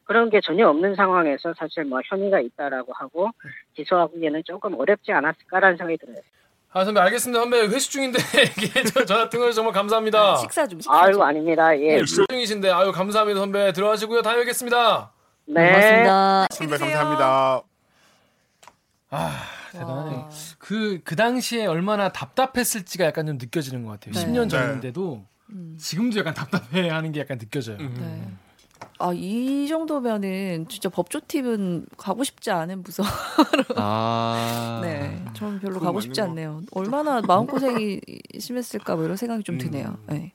음. 0.05 0.07
그런 0.07 0.31
게 0.31 0.40
전혀 0.40 0.69
없는 0.69 0.95
상황에서 0.95 1.55
사실 1.59 1.85
뭐 1.85 2.01
혐의가 2.05 2.40
있다라고 2.40 2.93
하고 2.93 3.31
기소하기에는 3.75 4.43
조금 4.45 4.75
어렵지 4.79 5.12
않았을까라는 5.12 5.77
생각이 5.77 5.99
들어요. 5.99 6.17
아 6.73 6.85
선배 6.85 7.01
알겠습니다 7.01 7.40
선배 7.40 7.61
회식 7.61 7.93
중인데 7.93 8.19
전화 9.07 9.29
통화 9.29 9.53
정말 9.53 9.73
감사합니다. 9.73 10.37
식사 10.37 10.67
좀 10.67 10.81
식사 10.81 11.05
아유 11.05 11.12
좀. 11.12 11.23
아닙니다. 11.23 11.79
예. 11.79 12.01
회식 12.01 12.27
중이신데 12.29 12.71
아유 12.71 12.90
감사합니다 12.93 13.38
선배 13.40 13.73
들어가시고요 13.73 14.23
다음에 14.23 14.40
뵙겠습니다. 14.40 15.12
네. 15.47 15.67
고맙습니다. 15.67 16.47
선배. 16.51 16.79
감사합니다. 16.79 17.62
아 19.11 19.31
대단하네. 19.73 20.17
와. 20.17 20.31
그, 20.59 21.01
그 21.05 21.17
당시에 21.17 21.67
얼마나 21.67 22.09
답답했을지가 22.11 23.05
약간 23.05 23.27
좀 23.27 23.38
느껴지는 23.38 23.85
것 23.85 23.93
같아요. 23.93 24.14
네. 24.14 24.25
10년 24.27 24.43
네. 24.45 24.49
전인데도 24.49 25.25
음. 25.51 25.77
지금도 25.79 26.19
약간 26.19 26.35
답답해 26.35 26.88
하는 26.88 27.12
게 27.12 27.21
약간 27.21 27.38
느껴져요. 27.38 27.77
네. 27.79 28.29
아, 28.99 29.12
이 29.14 29.66
정도면은 29.68 30.66
진짜 30.68 30.88
법조팁은 30.88 31.87
가고 31.97 32.25
싶지 32.25 32.51
않은 32.51 32.83
부서. 32.83 33.03
아. 33.77 34.81
네. 34.83 35.25
저는 35.35 35.61
별로 35.61 35.81
가고 35.81 36.01
싶지 36.01 36.20
것 36.20 36.29
않네요. 36.29 36.62
얼마나 36.73 37.20
마음고생이 37.20 38.01
심했을까 38.38 38.97
뭐 38.97 39.05
이런 39.05 39.16
생각이 39.16 39.42
좀 39.42 39.59
드네요. 39.59 39.99
네. 40.09 40.33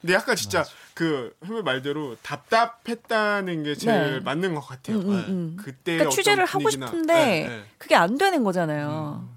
근데 0.00 0.14
약간 0.14 0.36
진짜 0.36 0.64
그 0.94 1.34
선배 1.44 1.62
말대로 1.62 2.16
답답했다는 2.22 3.62
게 3.64 3.74
제일 3.74 4.14
네. 4.14 4.20
맞는 4.20 4.54
것 4.54 4.60
같아요. 4.60 4.98
음, 4.98 5.02
음, 5.02 5.10
네. 5.10 5.24
음. 5.28 5.56
그때 5.58 5.92
그러니까 5.96 6.04
어떤 6.08 6.16
취재를 6.16 6.44
하고 6.44 6.58
분위기나. 6.60 6.86
싶은데 6.86 7.14
네, 7.14 7.48
네. 7.48 7.64
그게 7.78 7.94
안 7.94 8.16
되는 8.18 8.44
거잖아요. 8.44 9.28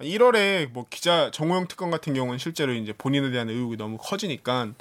1월에 0.00 0.70
뭐 0.70 0.86
기자 0.90 1.30
정호영 1.30 1.68
특검 1.68 1.90
같은 1.90 2.14
경우는 2.14 2.38
실제로 2.38 2.72
이제 2.72 2.92
본인에 2.92 3.30
대한 3.30 3.48
의혹이 3.48 3.76
너무 3.76 3.96
커지니까 3.98 4.72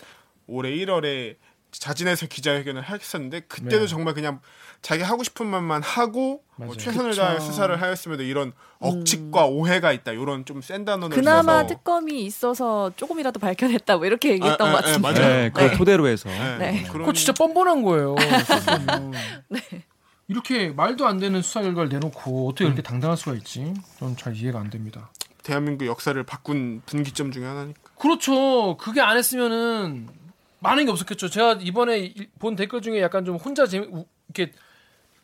올해 0.48 0.72
1월에 0.72 1.36
자진해서 1.80 2.28
기자회견을 2.28 2.82
하겠었는데 2.82 3.42
그때도 3.42 3.80
네. 3.80 3.88
정말 3.88 4.14
그냥 4.14 4.40
자기 4.82 5.02
하고 5.02 5.24
싶은 5.24 5.46
말만 5.48 5.82
하고 5.84 6.44
뭐. 6.56 6.76
최선을 6.76 7.12
그쵸. 7.12 7.22
다해 7.22 7.40
수사를 7.40 7.82
하였음에도 7.82 8.24
이런 8.24 8.54
억측과 8.80 9.46
오해가 9.46 9.92
있다 9.92 10.12
이런 10.12 10.46
좀 10.46 10.62
센 10.62 10.86
단어를 10.86 11.16
그나마 11.16 11.62
써서 11.62 11.68
특검이 11.68 12.24
있어서 12.26 12.92
조금이라도 12.96 13.40
밝혀냈다 13.40 13.98
뭐 13.98 14.06
이렇게 14.06 14.32
얘기했던 14.34 14.68
아, 14.68 14.70
아, 14.70 14.74
것 14.74 14.78
아, 14.78 14.82
같은데. 14.82 15.00
맞아요. 15.00 15.36
네, 15.36 15.50
그걸 15.50 15.72
네. 15.72 15.78
토대로 15.78 16.08
해서. 16.08 16.30
네, 16.30 16.58
네. 16.58 16.84
그거 16.84 17.12
진짜 17.14 17.34
뻔뻔한 17.34 17.82
거예요. 17.82 18.16
네. 19.50 19.60
이렇게 20.28 20.70
말도 20.70 21.06
안 21.06 21.18
되는 21.20 21.42
수사 21.42 21.62
결과를 21.62 21.90
내놓고 21.90 22.50
어떻게 22.50 22.66
이렇게 22.66 22.82
당당할 22.82 23.18
수가 23.18 23.34
있지? 23.36 23.74
저는 24.00 24.16
잘 24.16 24.36
이해가 24.36 24.60
안 24.60 24.70
됩니다. 24.70 25.12
대한민국 25.44 25.86
역사를 25.86 26.22
바꾼 26.24 26.82
분기점 26.86 27.32
중에 27.32 27.46
하나니까. 27.46 27.80
그렇죠. 28.00 28.78
그게 28.78 29.02
안 29.02 29.18
했으면은 29.18 30.08
많은 30.64 30.86
게 30.86 30.92
없었겠죠. 30.92 31.30
제가 31.30 31.58
이번에 31.62 32.00
이- 32.00 32.28
본 32.40 32.56
댓글 32.56 32.82
중에 32.82 33.02
약간 33.02 33.26
좀 33.26 33.36
혼자 33.36 33.68
재미 33.68 33.88
우- 33.92 34.06
이렇게 34.34 34.52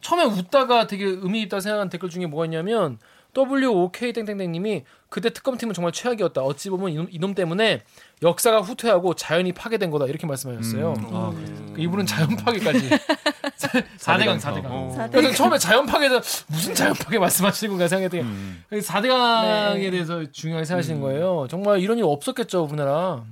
처음에 0.02 0.24
웃다가 0.26 0.88
되게 0.88 1.06
의미 1.06 1.42
있다 1.42 1.60
생각한 1.60 1.90
댓글 1.90 2.10
중에 2.10 2.26
뭐가 2.26 2.46
있냐면 2.46 3.00
WOK 3.38 4.12
땡땡땡님이 4.14 4.84
그때 5.10 5.30
특검팀은 5.30 5.74
정말 5.74 5.92
최악이었다. 5.92 6.42
어찌 6.42 6.70
보면 6.70 6.90
이놈, 6.92 7.08
이놈 7.12 7.36
때문에 7.36 7.84
역사가 8.24 8.62
후퇴하고 8.62 9.14
자연이 9.14 9.54
파괴된 9.54 9.92
거다 9.92 10.06
이렇게 10.06 10.26
말씀하셨어요. 10.28 10.94
음. 10.98 11.06
아, 11.16 11.30
그래요. 11.32 11.74
그 11.76 11.82
이분은 11.82 12.06
자연 12.06 12.36
파괴까지 12.36 12.90
4대강 14.00 14.40
4대강. 14.40 14.66
어. 14.66 14.94
사대- 14.96 15.18
그래서 15.22 15.36
처음에 15.36 15.58
자연 15.58 15.86
파괴에서 15.86 16.22
무슨 16.48 16.74
자연 16.74 16.94
파괴 16.96 17.20
말씀하시는 17.20 17.70
건가 17.72 17.88
생각했더니 17.88 18.24
음. 18.24 18.64
4대강에 18.72 19.76
네. 19.80 19.92
대해서 19.92 20.24
중요하게 20.32 20.66
생각하시는 20.66 21.00
거예요. 21.02 21.48
정말 21.50 21.80
이런 21.82 21.98
일 21.98 22.06
없었겠죠, 22.06 22.64
우리나라. 22.64 23.24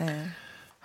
네. 0.00 0.24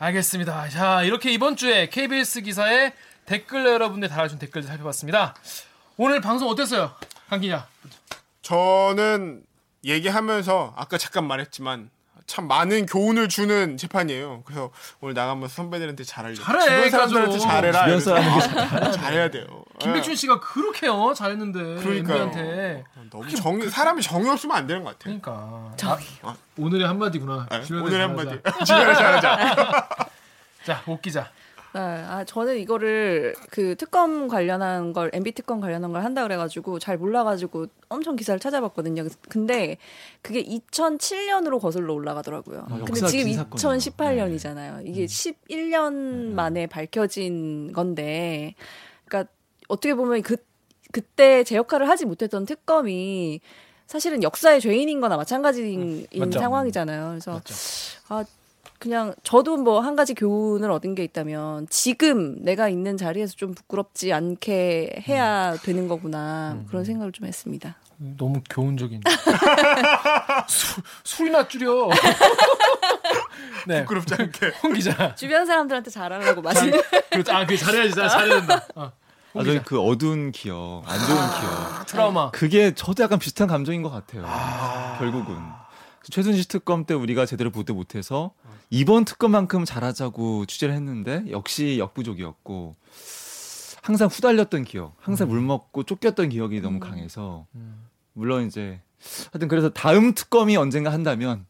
알겠습니다. 0.01 0.67
자, 0.69 1.03
이렇게 1.03 1.31
이번 1.31 1.55
주에 1.55 1.87
KBS 1.87 2.41
기사에 2.41 2.91
댓글 3.27 3.67
여러분들 3.67 4.09
달아준 4.09 4.39
댓글 4.39 4.63
살펴봤습니다. 4.63 5.35
오늘 5.95 6.21
방송 6.21 6.49
어땠어요? 6.49 6.95
강 7.29 7.39
기자. 7.39 7.67
저는 8.41 9.43
얘기하면서 9.85 10.73
아까 10.75 10.97
잠깐 10.97 11.27
말했지만 11.27 11.91
참 12.31 12.47
많은 12.47 12.85
교훈을 12.85 13.27
주는 13.27 13.75
재판이에요. 13.75 14.43
그래서 14.45 14.71
오늘 15.01 15.13
나가면서 15.13 15.53
선배들한테 15.53 16.05
잘하려. 16.05 16.33
잘해, 16.33 16.63
주변 16.63 16.89
사람들한테 16.89 17.31
가죠. 17.33 17.39
잘해라. 17.45 17.83
주변 17.85 17.99
사람에게 17.99 18.91
잘해야 18.97 19.29
돼요. 19.31 19.45
김백준 19.79 20.15
씨가 20.15 20.39
그렇게 20.39 20.87
어, 20.87 21.13
잘했는데 21.13 21.59
그러니까요. 21.83 22.23
MB한테. 22.23 22.39
예. 22.39 22.83
너무 23.09 23.29
정이 23.29 23.69
사람이 23.69 24.01
정이 24.01 24.29
없으면 24.29 24.55
안 24.55 24.65
되는 24.65 24.81
것 24.81 24.97
같아요. 24.97 25.19
그러니까. 25.19 25.73
정이. 25.75 26.05
아, 26.21 26.33
오늘의 26.57 26.87
한마디구나. 26.87 27.47
네, 27.51 27.63
오늘. 27.71 28.01
한마디. 28.01 28.29
주변에 28.65 28.93
잘하자. 28.93 29.89
자, 30.63 30.83
옥 30.85 31.01
기자. 31.01 31.29
네, 31.73 31.79
아 31.79 32.25
저는 32.25 32.57
이거를 32.57 33.33
그 33.49 33.75
특검 33.75 34.27
관련한 34.27 34.91
걸 34.91 35.09
MB 35.13 35.31
특검 35.31 35.61
관련한 35.61 35.93
걸 35.93 36.03
한다 36.03 36.23
그래가지고 36.23 36.79
잘 36.79 36.97
몰라가지고 36.97 37.67
엄청 37.87 38.17
기사를 38.17 38.39
찾아봤거든요. 38.39 39.07
근데 39.29 39.77
그게 40.21 40.43
2007년으로 40.43 41.61
거슬러 41.61 41.93
올라가더라고요. 41.93 42.65
아, 42.69 42.79
근데 42.85 43.07
지금 43.07 43.25
긴 43.25 43.35
사건이네요. 43.35 43.79
2018년이잖아요. 43.79 44.85
이게 44.85 45.05
11년 45.05 45.93
만에 46.33 46.67
밝혀진 46.67 47.71
건데, 47.71 48.55
그러니까 49.05 49.31
어떻게 49.69 49.93
보면 49.93 50.21
그 50.23 50.35
그때 50.91 51.45
제 51.45 51.55
역할을 51.55 51.87
하지 51.87 52.05
못했던 52.05 52.45
특검이 52.45 53.39
사실은 53.87 54.23
역사의 54.23 54.59
죄인인 54.59 54.99
거나 54.99 55.15
마찬가지인 55.15 56.07
맞죠. 56.17 56.39
상황이잖아요. 56.39 57.09
그래서 57.09 57.31
맞죠. 57.31 57.53
아 58.09 58.25
그냥 58.81 59.13
저도 59.21 59.57
뭐 59.57 59.79
한 59.81 59.95
가지 59.95 60.15
교훈을 60.15 60.71
얻은 60.71 60.95
게 60.95 61.03
있다면 61.03 61.67
지금 61.69 62.43
내가 62.43 62.67
있는 62.67 62.97
자리에서 62.97 63.35
좀 63.35 63.53
부끄럽지 63.53 64.11
않게 64.11 65.03
해야 65.07 65.55
되는 65.57 65.87
거구나 65.87 66.53
음. 66.59 66.65
그런 66.67 66.83
생각을 66.83 67.11
좀 67.11 67.27
했습니다. 67.27 67.75
너무 68.17 68.41
교훈적인. 68.49 69.01
술, 70.49 70.83
술이나 71.03 71.47
줄여. 71.47 71.89
네. 73.67 73.81
부끄럽지 73.81 74.15
않게. 74.17 74.47
홍 74.63 74.73
기자. 74.73 75.13
주변 75.13 75.45
사람들한테 75.45 75.91
잘하려고 75.91 76.41
마시는 76.41 76.81
그렇죠. 77.11 77.31
아, 77.31 77.45
그 77.45 77.55
잘해야지. 77.55 77.93
잘- 77.93 78.09
잘해야 78.09 78.39
된다. 78.39 78.65
어. 78.75 78.91
홍 79.35 79.41
아, 79.41 79.45
저희. 79.45 79.61
그 79.63 79.79
어두운 79.79 80.31
기억, 80.31 80.83
안 80.87 80.97
좋은 80.97 81.17
기억. 81.17 81.85
트라우마. 81.85 82.31
그게 82.31 82.73
저도 82.73 83.03
약간 83.03 83.19
비슷한 83.19 83.47
감정인 83.47 83.83
것 83.83 83.91
같아요. 83.91 84.25
결국은. 84.97 85.37
최순실 86.09 86.45
특검 86.45 86.85
때 86.85 86.93
우리가 86.93 87.25
제대로 87.25 87.51
보도 87.51 87.73
못해서 87.73 88.31
이번 88.69 89.05
특검만큼 89.05 89.65
잘하자고 89.65 90.45
취재를 90.47 90.73
했는데 90.73 91.23
역시 91.29 91.77
역부족이었고 91.79 92.75
항상 93.83 94.07
후달렸던 94.07 94.63
기억, 94.63 94.95
항상 94.99 95.27
물 95.27 95.41
먹고 95.41 95.83
쫓겼던 95.83 96.29
기억이 96.29 96.61
너무 96.61 96.79
강해서 96.79 97.45
음. 97.55 97.85
물론 98.13 98.47
이제 98.47 98.79
하여튼 99.31 99.47
그래서 99.47 99.69
다음 99.69 100.13
특검이 100.13 100.55
언젠가 100.57 100.91
한다면 100.91 101.45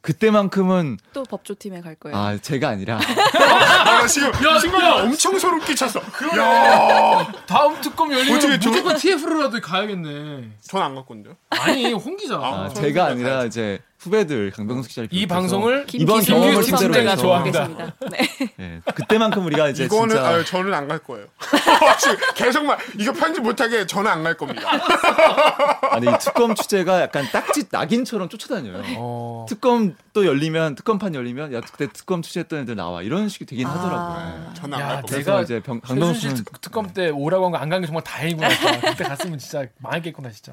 그때만큼은 0.00 0.98
또 1.12 1.22
법조팀에 1.22 1.80
갈 1.80 1.94
거예요. 1.94 2.16
아 2.16 2.36
제가 2.36 2.68
아니라 2.70 2.98
아, 3.38 3.84
나 3.84 4.06
지금 4.06 4.28
야, 4.44 4.58
순간 4.58 4.82
야. 4.84 5.02
엄청 5.04 5.38
소름 5.38 5.60
끼쳤어. 5.60 6.00
야, 6.00 7.32
다음 7.46 7.80
특검 7.80 8.12
열리면 8.12 8.36
어떻게 8.36 8.58
저- 8.58 8.70
무조건 8.70 8.96
TF로라도 8.96 9.60
가야겠네. 9.60 10.50
전안 10.60 10.96
갖고요. 10.96 11.36
아니, 11.50 11.92
홍 11.92 12.16
기자. 12.16 12.34
아, 12.36 12.64
아, 12.64 12.68
제가 12.68 13.06
아니라 13.06 13.44
이제 13.44 13.78
후배들 14.02 14.50
강병수 14.50 14.88
기자를 14.88 15.08
이 15.12 15.26
방송을 15.26 15.86
이번 15.94 16.16
김기수 16.20 16.32
경험을 16.32 16.62
팀대로 16.62 16.76
선배가 16.78 17.10
해서. 17.12 17.22
좋아하겠습니다. 17.22 17.94
네. 18.10 18.18
예, 18.58 18.80
그때만큼 18.94 19.46
우리가 19.46 19.68
이제 19.68 19.84
이거는 19.84 20.08
진짜 20.16 20.28
아유, 20.28 20.44
저는 20.44 20.74
안 20.74 20.88
갈 20.88 20.98
거예요. 20.98 21.26
계속 22.34 22.64
말 22.64 22.76
이거 22.98 23.12
편집 23.12 23.42
못하게 23.44 23.86
저는 23.86 24.10
안 24.10 24.24
갈 24.24 24.36
겁니다. 24.36 24.68
아니 25.92 26.06
이 26.08 26.10
특검 26.18 26.54
취재가 26.56 27.00
약간 27.02 27.24
딱지 27.30 27.64
낙인처럼 27.70 28.28
쫓아다녀요. 28.28 28.82
어. 28.96 29.46
특검 29.48 29.94
또 30.12 30.26
열리면 30.26 30.74
특검판 30.74 31.14
열리면 31.14 31.52
야 31.54 31.60
그때 31.60 31.86
특검 31.92 32.22
취재했던 32.22 32.60
애들 32.60 32.74
나와 32.74 33.02
이런 33.02 33.28
식이 33.28 33.46
되긴 33.46 33.66
하더라고요. 33.68 33.98
아. 34.50 34.54
저는 34.54 34.74
안 34.74 34.80
야, 34.80 34.86
갈 34.86 35.02
겁니다. 35.02 35.16
내가 35.18 35.42
이제 35.42 35.60
강병수는 35.64 36.34
특, 36.36 36.60
특검 36.60 36.92
때 36.92 37.08
오라고 37.10 37.44
한 37.46 37.52
거 37.52 37.58
안 37.58 37.68
간 37.68 37.80
게 37.80 37.86
정말 37.86 38.02
다행이구나. 38.04 38.48
그때 38.90 39.04
갔으면 39.04 39.38
진짜 39.38 39.64
망했겠구나 39.78 40.30
진짜. 40.30 40.52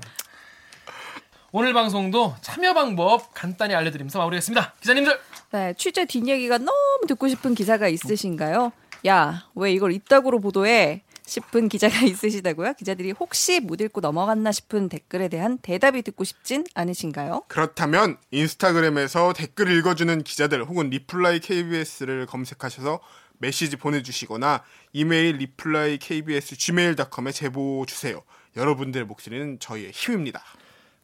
오늘 1.51 1.73
방송도 1.73 2.35
참여 2.41 2.73
방법 2.75 3.33
간단히 3.33 3.73
알려드리면서 3.73 4.19
마무리하겠습니다. 4.19 4.75
기자님들 4.81 5.19
네, 5.51 5.73
취재 5.77 6.05
뒷얘기가 6.05 6.59
너무 6.59 7.07
듣고 7.07 7.27
싶은 7.27 7.55
기사가 7.55 7.87
있으신가요? 7.87 8.71
야, 9.07 9.47
왜 9.55 9.73
이걸 9.73 9.91
이따구로 9.93 10.39
보도해? 10.41 11.03
싶은 11.25 11.69
기자가 11.69 12.01
있으시다고요? 12.05 12.73
기자들이 12.73 13.11
혹시 13.11 13.59
못 13.59 13.81
읽고 13.81 14.01
넘어갔나 14.01 14.51
싶은 14.51 14.89
댓글에 14.89 15.27
대한 15.27 15.57
대답이 15.59 16.01
듣고 16.03 16.23
싶진 16.23 16.65
않으신가요? 16.73 17.43
그렇다면 17.47 18.17
인스타그램에서 18.31 19.33
댓글 19.33 19.71
읽어주는 19.71 20.23
기자들 20.23 20.65
혹은 20.65 20.89
reply 20.89 21.39
KBS를 21.39 22.25
검색하셔서 22.25 22.99
메시지 23.39 23.75
보내주시거나 23.75 24.63
이메일 24.93 25.37
reply 25.37 25.97
KBS 25.99 26.57
gmail.com에 26.57 27.31
제보 27.31 27.85
주세요. 27.87 28.21
여러분들의 28.57 29.05
목소리는 29.05 29.59
저희의 29.59 29.91
힘입니다. 29.91 30.43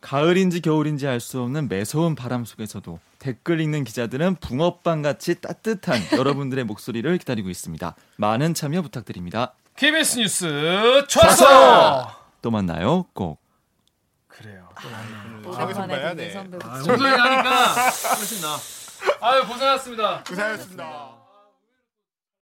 가을인지 0.01 0.61
겨울인지 0.61 1.07
알 1.07 1.19
수 1.19 1.41
없는 1.41 1.67
매서운 1.67 2.15
바람 2.15 2.45
속에서도 2.45 2.99
댓글 3.19 3.59
읽는 3.59 3.83
기자들은 3.85 4.35
붕어빵 4.35 5.01
같이 5.01 5.41
따뜻한 5.41 5.99
여러분들의 6.17 6.63
목소리를 6.65 7.17
기다리고 7.17 7.49
있습니다. 7.49 7.95
많은 8.17 8.53
참여 8.53 8.81
부탁드립니다. 8.83 9.53
KBS 9.75 10.19
뉴스 10.19 11.05
좋았어. 11.07 12.11
또 12.41 12.51
만나요. 12.51 13.05
꼭. 13.13 13.39
그래요. 14.27 14.69
오랜만에. 15.45 16.15
듣는 16.15 16.33
선배 16.33 16.57
아, 16.61 16.69
목소리 16.77 17.03
하니까 17.09 17.73
훨씬 17.73 18.41
나. 18.41 18.57
아유 19.21 19.41
고생하셨습니다. 19.47 20.23
고생하셨습니다. 20.23 21.14